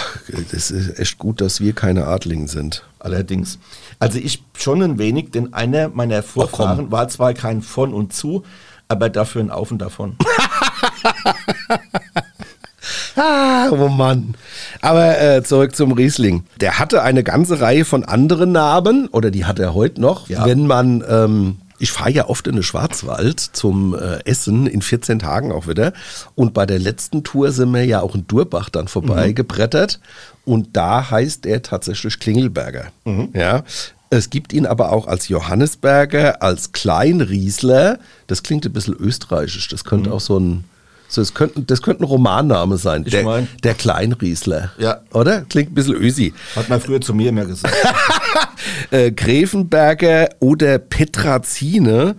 das 0.52 0.70
ist 0.72 1.00
echt 1.00 1.18
gut, 1.18 1.42
dass 1.42 1.60
wir 1.62 1.74
keine 1.74 2.06
Adligen 2.08 2.48
sind. 2.48 2.84
Allerdings. 3.00 3.58
Also 4.00 4.18
ich 4.20 4.44
schon 4.58 4.82
ein 4.84 4.98
wenig, 5.00 5.32
denn 5.32 5.54
einer 5.54 5.90
meiner 5.90 6.24
Vorfahren 6.24 6.92
war 6.92 7.08
zwar 7.08 7.34
kein 7.34 7.62
von 7.62 7.94
und 7.94 8.14
zu, 8.14 8.44
aber 8.88 9.10
dafür 9.10 9.42
ein 9.42 9.52
Auf 9.52 9.72
und 9.72 9.80
davon. 9.80 10.16
Ah, 13.16 13.70
oh 13.72 13.90
Mann. 13.90 14.36
Aber 14.82 15.20
äh, 15.22 15.44
zurück 15.44 15.76
zum 15.76 15.92
Riesling. 15.92 16.46
Der 16.62 16.80
hatte 16.80 17.04
eine 17.04 17.24
ganze 17.24 17.60
Reihe 17.60 17.86
von 17.86 18.04
anderen 18.06 18.52
Namen, 18.54 19.08
oder 19.10 19.30
die 19.32 19.46
hat 19.46 19.60
er 19.60 19.74
heute 19.74 20.02
noch, 20.02 20.30
Ja. 20.30 20.46
wenn 20.46 20.66
man. 20.66 21.04
Ähm, 21.08 21.58
ich 21.82 21.91
fahre 21.91 22.12
ja 22.12 22.30
oft 22.30 22.48
in 22.48 22.54
den 22.54 22.63
Schwarzwald 22.63 23.39
zum 23.39 23.96
äh, 23.96 24.20
Essen, 24.26 24.67
in 24.67 24.82
14 24.82 25.20
Tagen 25.20 25.52
auch 25.52 25.67
wieder. 25.67 25.94
Und 26.36 26.54
bei 26.54 26.67
der 26.67 26.78
letzten 26.78 27.24
Tour 27.24 27.52
sind 27.52 27.74
wir 27.74 27.84
ja 27.84 28.02
auch 28.02 28.13
in 28.13 28.28
Durbach 28.28 28.70
dann 28.70 28.88
vorbeigebrettert. 28.88 30.00
Und 30.46 30.78
da 30.78 31.10
heißt 31.10 31.46
er 31.48 31.63
tatsächlich 31.63 32.20
Klingelberger. 32.20 32.91
Ja. 33.34 33.63
Es 34.12 34.30
gibt 34.30 34.54
ihn 34.54 34.65
aber 34.65 34.91
auch 34.91 35.08
als 35.08 35.28
Johannesberger, 35.30 36.44
als 36.44 36.72
Kleinriesler. 36.72 37.98
Das 38.28 38.44
klingt 38.44 38.65
ein 38.65 38.74
bisschen 38.74 38.96
österreichisch. 38.96 39.67
Das 39.70 39.84
könnte 39.84 40.12
auch 40.13 40.20
so 40.20 40.39
ein. 40.39 40.65
So, 41.12 41.21
das, 41.21 41.34
könnte, 41.34 41.62
das 41.63 41.82
könnte 41.82 42.04
ein 42.04 42.06
Romanname 42.06 42.78
sein. 42.78 43.04
Ich 43.06 43.12
der, 43.12 43.24
mein- 43.24 43.47
der 43.63 43.74
Kleinriesler. 43.74 44.71
Ja. 44.78 45.02
Oder? 45.13 45.41
Klingt 45.41 45.71
ein 45.71 45.76
bisschen 45.76 45.95
ösi. 45.95 46.34
Hat 46.56 46.69
man 46.69 46.80
früher 46.80 47.02
zu 47.02 47.13
mir 47.13 47.30
immer 47.30 47.45
gesagt. 47.45 47.76
Äh, 48.91 49.12
Gräfenberger 49.12 50.30
oder 50.39 50.78
Petrazine. 50.78 52.15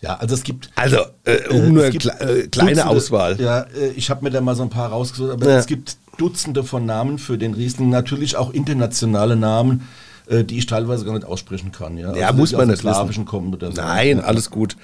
Ja, 0.00 0.16
also 0.16 0.34
es 0.34 0.42
gibt 0.42 0.70
Also, 0.74 0.98
äh, 1.24 1.32
Äh, 1.34 1.48
um 1.48 1.72
nur 1.72 1.84
es 1.84 1.92
gibt 1.92 2.02
kle 2.02 2.12
äh, 2.42 2.48
kleine 2.48 2.72
Dutzende- 2.72 2.86
Auswahl. 2.86 3.40
Ja, 3.40 3.60
äh, 3.60 3.88
ich 3.96 4.10
habe 4.10 4.24
mir 4.24 4.30
da 4.30 4.40
mal 4.40 4.54
so 4.54 4.62
ein 4.64 4.70
paar 4.70 4.90
rausgesucht, 4.90 5.30
aber 5.30 5.48
Ja. 5.48 5.58
es 5.58 5.66
gibt 5.66 5.96
Dutzende 6.18 6.64
von 6.64 6.84
Namen 6.84 7.18
für 7.18 7.38
den 7.38 7.54
Riesling, 7.54 7.88
natürlich 7.88 8.36
auch 8.36 8.52
internationale 8.52 9.36
Namen, 9.36 9.88
äh, 10.26 10.44
die 10.44 10.58
ich 10.58 10.66
teilweise 10.66 11.04
gar 11.06 11.14
nicht 11.14 11.24
aussprechen 11.24 11.72
kann. 11.72 11.96
Ja, 11.96 12.14
Ja, 12.14 12.26
Also, 12.28 12.38
muss 12.38 12.52
man 12.52 12.68
nicht 12.68 12.84
wissen. 12.84 12.94
Slawischen 12.94 13.24
kommen 13.24 13.54
oder 13.54 13.72
so. 13.72 13.80
Nein, 13.80 14.20
alles 14.20 14.50
gut. 14.50 14.76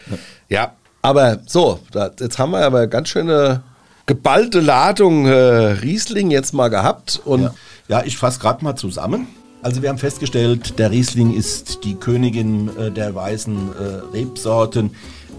Ja, 0.48 0.72
aber 1.09 1.38
so, 1.47 1.81
jetzt 2.21 2.38
haben 2.38 2.51
wir 2.51 2.66
aber 2.66 2.87
ganz 2.87 3.09
schöne 3.09 3.62
geballte 4.05 4.61
Ladung 4.61 5.25
äh, 5.25 5.33
Riesling 5.33 6.31
jetzt 6.31 6.53
mal 6.53 6.68
gehabt. 6.68 7.23
Und 7.25 7.44
Ja, 7.44 7.55
ja 7.88 8.03
ich 8.05 8.18
fasse 8.18 8.38
gerade 8.40 8.62
mal 8.62 8.77
zusammen. 8.77 9.27
Also 9.62 9.81
wir 9.81 9.88
haben 9.88 9.97
festgestellt, 9.97 10.79
der 10.79 10.90
Riesling 10.90 11.35
ist 11.35 11.83
die 11.85 11.94
Königin 11.94 12.71
äh, 12.77 12.90
der 12.90 13.14
weißen 13.14 13.57
äh, 13.57 14.16
Rebsorten. 14.16 14.90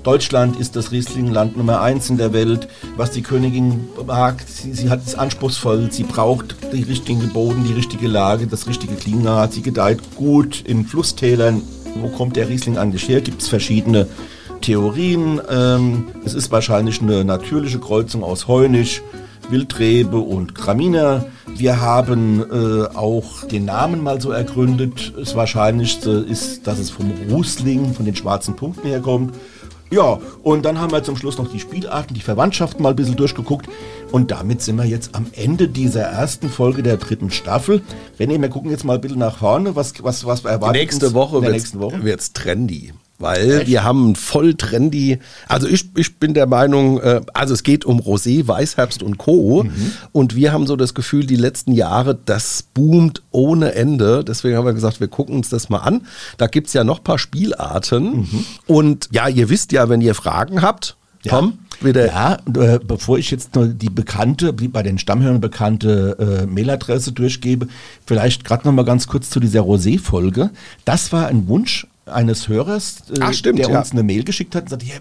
Deutschland 0.02 0.60
ist 0.60 0.76
das 0.76 0.92
Rieslingland 0.92 1.56
Nummer 1.56 1.82
eins 1.82 2.10
in 2.10 2.18
der 2.18 2.34
Welt. 2.34 2.68
Was 2.98 3.12
die 3.12 3.22
Königin 3.22 3.90
mag, 4.08 4.44
sie, 4.48 4.74
sie 4.74 4.90
hat 4.90 5.06
es 5.06 5.14
anspruchsvoll, 5.14 5.92
sie 5.92 6.04
braucht 6.04 6.56
die 6.74 6.84
richtigen 6.84 7.30
Boden, 7.30 7.64
die 7.64 7.74
richtige 7.74 8.08
Lage, 8.08 8.48
das 8.48 8.66
richtige 8.66 8.96
Klimat. 8.96 9.54
Sie 9.54 9.62
gedeiht 9.62 10.00
gut 10.16 10.62
in 10.66 10.86
Flusstälern. 10.86 11.62
Wo 12.02 12.08
kommt 12.08 12.38
der 12.38 12.50
Riesling 12.50 12.80
eigentlich 12.80 13.08
her? 13.08 13.22
Gibt 13.22 13.44
es 13.44 13.50
verschiedene 13.50 14.08
Theorien. 14.62 15.42
Ähm, 15.50 16.06
es 16.26 16.34
ist 16.34 16.52
wahrscheinlich 16.52 17.02
eine 17.02 17.24
natürliche 17.24 17.80
Kreuzung 17.80 18.24
aus 18.24 18.48
Heunisch, 18.48 19.02
Wildrebe 19.50 20.18
und 20.18 20.56
Graminer. 20.56 21.26
Wir 21.48 21.82
haben 21.82 22.46
äh, 22.52 22.86
auch 22.96 23.44
den 23.46 23.66
Namen 23.66 24.04
mal 24.04 24.22
so 24.22 24.32
ergründet. 24.32 25.14
Das 25.18 25.36
Wahrscheinlichste 25.36 26.12
ist, 26.12 26.68
dass 26.68 26.80
es 26.80 26.90
vom 26.90 27.12
Rusling, 27.30 27.94
von 27.94 28.06
den 28.06 28.16
schwarzen 28.16 28.56
Punkten 28.56 28.88
herkommt. 28.88 29.34
Ja, 29.92 30.20
und 30.44 30.66
dann 30.66 30.80
haben 30.80 30.92
wir 30.92 31.04
zum 31.04 31.18
Schluss 31.18 31.40
noch 31.40 31.52
die 31.52 31.60
Spielarten, 31.60 32.14
die 32.14 32.22
Verwandtschaften 32.22 32.84
mal 32.84 32.92
ein 32.92 32.96
bisschen 32.96 33.16
durchgeguckt. 33.16 33.68
Und 34.12 34.30
damit 34.30 34.62
sind 34.62 34.76
wir 34.76 34.86
jetzt 34.86 35.16
am 35.16 35.26
Ende 35.34 35.68
dieser 35.68 36.04
ersten 36.04 36.50
Folge 36.50 36.84
der 36.84 36.98
dritten 36.98 37.32
Staffel. 37.32 37.82
René, 38.20 38.40
wir 38.40 38.50
gucken 38.50 38.70
jetzt 38.70 38.84
mal 38.84 38.96
ein 38.96 39.02
bisschen 39.02 39.20
nach 39.20 39.38
vorne. 39.38 39.76
Was, 39.76 40.04
was, 40.04 40.26
was 40.26 40.46
erwartet 40.46 40.82
nächste 40.82 41.14
Woche 41.14 41.42
wird's, 41.42 41.52
nächsten 41.52 41.80
Woche? 41.80 42.04
wird's 42.04 42.34
trendy. 42.34 42.94
Weil 43.20 43.68
wir 43.68 43.84
haben 43.84 44.16
voll 44.16 44.54
trendy, 44.54 45.20
also 45.50 45.68
ich, 45.68 45.90
ich 45.98 46.16
bin 46.16 46.34
der 46.34 46.48
Meinung, 46.48 47.02
äh, 47.02 47.20
also 47.34 47.54
es 47.54 47.64
geht 47.64 47.84
um 47.84 48.00
Rosé, 48.00 48.48
Weißherbst 48.48 49.04
und 49.04 49.18
Co. 49.18 49.64
Mhm. 49.64 49.92
Und 50.14 50.36
wir 50.36 50.54
haben 50.54 50.66
so 50.66 50.78
das 50.78 50.94
Gefühl, 50.94 51.26
die 51.26 51.36
letzten 51.36 51.74
Jahre, 51.74 52.18
das 52.26 52.64
boomt 52.74 53.22
ohne 53.32 53.76
Ende. 53.76 54.24
Deswegen 54.24 54.56
haben 54.56 54.66
wir 54.66 54.74
gesagt, 54.74 55.02
wir 55.02 55.10
gucken 55.10 55.36
uns 55.36 55.50
das 55.50 55.68
mal 55.68 55.80
an. 55.80 56.08
Da 56.38 56.48
gibt's 56.48 56.72
ja 56.72 56.86
noch 56.86 57.00
ein 57.00 57.04
paar 57.04 57.20
Spielarten. 57.20 58.22
Mhm. 58.22 58.46
Und 58.68 59.10
ja, 59.12 59.28
ihr 59.28 59.50
wisst 59.50 59.74
ja, 59.74 59.90
wenn 59.90 60.00
ihr 60.00 60.16
Fragen 60.16 60.62
habt, 60.62 60.96
Tom, 61.28 61.60
wieder. 61.82 62.08
Ja, 62.08 62.38
äh, 62.56 62.80
bevor 62.80 63.18
ich 63.18 63.32
jetzt 63.32 63.56
noch 63.56 63.68
die 63.68 63.90
bekannte, 63.90 64.54
die 64.54 64.70
bei 64.70 64.84
den 64.84 64.98
Stammhörern 64.98 65.42
bekannte 65.42 66.44
äh, 66.44 66.46
Mailadresse 66.46 67.12
durchgebe, 67.12 67.68
vielleicht 68.06 68.46
gerade 68.46 68.66
noch 68.66 68.74
mal 68.74 68.86
ganz 68.86 69.08
kurz 69.08 69.30
zu 69.30 69.42
dieser 69.42 69.62
Rosé-Folge. 69.62 70.52
Das 70.86 71.12
war 71.12 71.28
ein 71.28 71.48
Wunsch 71.50 71.86
eines 72.10 72.48
Hörers, 72.48 73.04
äh, 73.12 73.20
Ach, 73.22 73.34
stimmt, 73.34 73.60
der 73.60 73.70
ja. 73.70 73.80
uns 73.80 73.92
eine 73.92 74.04
Mail 74.04 74.24
geschickt 74.24 74.56
hat 74.56 74.64
und 74.64 74.70
sagt, 74.70 74.84
ihr, 74.84 74.96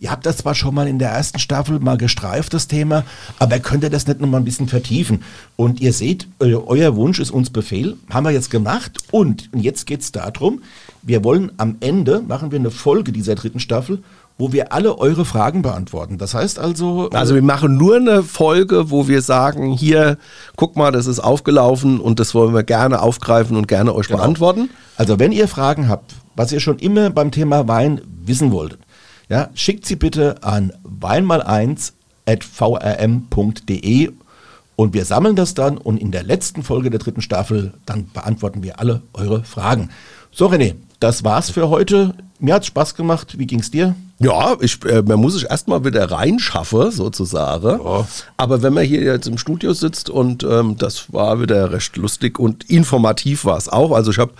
ihr 0.00 0.10
habt 0.10 0.26
das 0.26 0.38
zwar 0.38 0.54
schon 0.54 0.74
mal 0.74 0.88
in 0.88 0.98
der 0.98 1.10
ersten 1.10 1.38
Staffel 1.38 1.78
mal 1.78 1.96
gestreift, 1.96 2.54
das 2.54 2.68
Thema, 2.68 3.04
aber 3.38 3.58
könnt 3.58 3.84
ihr 3.84 3.90
das 3.90 4.06
nicht 4.06 4.20
noch 4.20 4.28
mal 4.28 4.38
ein 4.38 4.44
bisschen 4.44 4.68
vertiefen? 4.68 5.22
Und 5.56 5.80
ihr 5.80 5.92
seht, 5.92 6.26
euer 6.40 6.96
Wunsch 6.96 7.20
ist 7.20 7.30
uns 7.30 7.50
Befehl, 7.50 7.96
haben 8.10 8.24
wir 8.24 8.32
jetzt 8.32 8.50
gemacht 8.50 8.98
und, 9.10 9.48
und 9.52 9.60
jetzt 9.60 9.86
geht's 9.86 10.12
darum, 10.12 10.62
wir 11.02 11.24
wollen 11.24 11.52
am 11.56 11.76
Ende, 11.80 12.22
machen 12.26 12.52
wir 12.52 12.58
eine 12.58 12.70
Folge 12.70 13.12
dieser 13.12 13.34
dritten 13.34 13.60
Staffel, 13.60 14.02
wo 14.38 14.52
wir 14.52 14.72
alle 14.72 14.98
eure 14.98 15.24
Fragen 15.24 15.62
beantworten. 15.62 16.16
Das 16.18 16.34
heißt 16.34 16.58
also... 16.58 17.10
äh, 17.12 17.16
Also 17.16 17.34
wir 17.34 17.42
machen 17.42 17.76
nur 17.76 17.96
eine 17.96 18.22
Folge, 18.22 18.90
wo 18.90 19.06
wir 19.06 19.20
sagen, 19.20 19.72
hier, 19.72 20.16
guck 20.56 20.74
mal, 20.74 20.90
das 20.90 21.06
ist 21.06 21.20
aufgelaufen 21.20 22.00
und 22.00 22.18
das 22.18 22.34
wollen 22.34 22.54
wir 22.54 22.62
gerne 22.62 23.02
aufgreifen 23.02 23.56
und 23.56 23.68
gerne 23.68 23.94
euch 23.94 24.08
beantworten. 24.08 24.70
Also 24.96 25.18
wenn 25.18 25.32
ihr 25.32 25.48
Fragen 25.48 25.88
habt, 25.88 26.14
was 26.36 26.52
ihr 26.52 26.60
schon 26.60 26.78
immer 26.78 27.10
beim 27.10 27.30
Thema 27.30 27.68
Wein 27.68 28.00
wissen 28.24 28.52
wolltet, 28.52 28.80
ja, 29.28 29.50
schickt 29.54 29.86
sie 29.86 29.96
bitte 29.96 30.42
an 30.42 30.72
weinmal1 30.84 31.92
at 32.26 32.44
vrm.de 32.44 34.12
und 34.76 34.94
wir 34.94 35.04
sammeln 35.04 35.36
das 35.36 35.54
dann 35.54 35.78
und 35.78 35.98
in 35.98 36.10
der 36.10 36.22
letzten 36.22 36.62
Folge 36.62 36.90
der 36.90 37.00
dritten 37.00 37.22
Staffel, 37.22 37.74
dann 37.86 38.10
beantworten 38.12 38.62
wir 38.62 38.80
alle 38.80 39.02
eure 39.12 39.44
Fragen. 39.44 39.90
So 40.30 40.48
René, 40.48 40.74
das 41.00 41.24
war's 41.24 41.50
für 41.50 41.68
heute. 41.68 42.14
Mir 42.38 42.54
hat's 42.54 42.66
Spaß 42.66 42.94
gemacht. 42.94 43.38
Wie 43.38 43.46
ging's 43.46 43.70
dir? 43.70 43.94
Ja, 44.22 44.56
ich, 44.60 44.84
äh, 44.84 45.02
man 45.02 45.18
muss 45.20 45.34
sich 45.34 45.50
erstmal 45.50 45.84
wieder 45.84 46.10
reinschaffen, 46.10 46.90
sozusagen. 46.92 47.80
Aber 48.36 48.62
wenn 48.62 48.72
man 48.72 48.84
hier 48.84 49.02
jetzt 49.02 49.26
im 49.26 49.36
Studio 49.36 49.72
sitzt 49.72 50.10
und 50.10 50.44
ähm, 50.44 50.76
das 50.78 51.12
war 51.12 51.40
wieder 51.40 51.72
recht 51.72 51.96
lustig 51.96 52.38
und 52.38 52.70
informativ 52.70 53.44
war 53.44 53.56
es 53.56 53.68
auch. 53.68 53.90
Also 53.90 54.12
ich 54.12 54.18
habe, 54.18 54.32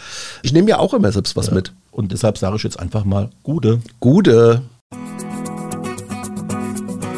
ich 0.42 0.52
nehme 0.52 0.70
ja 0.70 0.78
auch 0.78 0.94
immer 0.94 1.10
selbst 1.10 1.36
was 1.36 1.50
mit. 1.50 1.72
Und 1.90 2.12
deshalb 2.12 2.38
sage 2.38 2.56
ich 2.56 2.62
jetzt 2.62 2.78
einfach 2.78 3.04
mal 3.04 3.30
Gute. 3.42 3.80
Gute. 3.98 4.62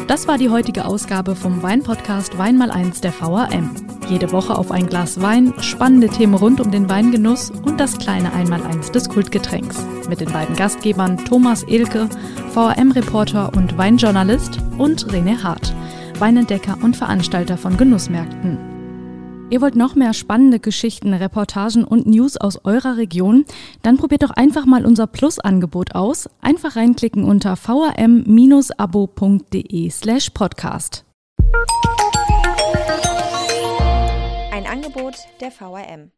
Das 0.07 0.27
war 0.27 0.37
die 0.37 0.49
heutige 0.49 0.85
Ausgabe 0.85 1.35
vom 1.35 1.61
Weinpodcast 1.61 2.37
Wein 2.37 2.57
mal 2.57 2.71
eins 2.71 3.01
der 3.01 3.11
VRM. 3.11 3.94
Jede 4.07 4.31
Woche 4.31 4.57
auf 4.57 4.71
ein 4.71 4.87
Glas 4.87 5.21
Wein, 5.21 5.53
spannende 5.61 6.09
Themen 6.09 6.35
rund 6.35 6.61
um 6.61 6.69
den 6.69 6.89
Weingenuss 6.89 7.49
und 7.49 7.79
das 7.79 7.97
kleine 7.97 8.33
Einmaleins 8.33 8.91
des 8.91 9.09
Kultgetränks. 9.09 9.83
Mit 10.07 10.21
den 10.21 10.31
beiden 10.31 10.55
Gastgebern 10.55 11.17
Thomas 11.25 11.63
Elke, 11.63 12.07
VRM-Reporter 12.53 13.51
und 13.55 13.77
Weinjournalist 13.77 14.59
und 14.77 15.07
René 15.07 15.41
Hart, 15.41 15.73
Weinentdecker 16.19 16.77
und 16.83 16.95
Veranstalter 16.95 17.57
von 17.57 17.77
Genussmärkten. 17.77 18.75
Ihr 19.49 19.61
wollt 19.61 19.75
noch 19.75 19.95
mehr 19.95 20.13
spannende 20.13 20.59
Geschichten, 20.59 21.13
Reportagen 21.13 21.83
und 21.83 22.07
News 22.07 22.37
aus 22.37 22.63
eurer 22.63 22.97
Region? 22.97 23.45
Dann 23.83 23.97
probiert 23.97 24.23
doch 24.23 24.31
einfach 24.31 24.65
mal 24.65 24.85
unser 24.85 25.07
Plus-Angebot 25.07 25.93
aus. 25.95 26.29
Einfach 26.41 26.75
reinklicken 26.75 27.23
unter 27.23 27.55
vrm-abo.de 27.55 28.19
slash 29.89 30.29
podcast. 30.31 31.05
Angebot 34.75 35.15
der 35.39 35.51
VRM. 35.51 36.11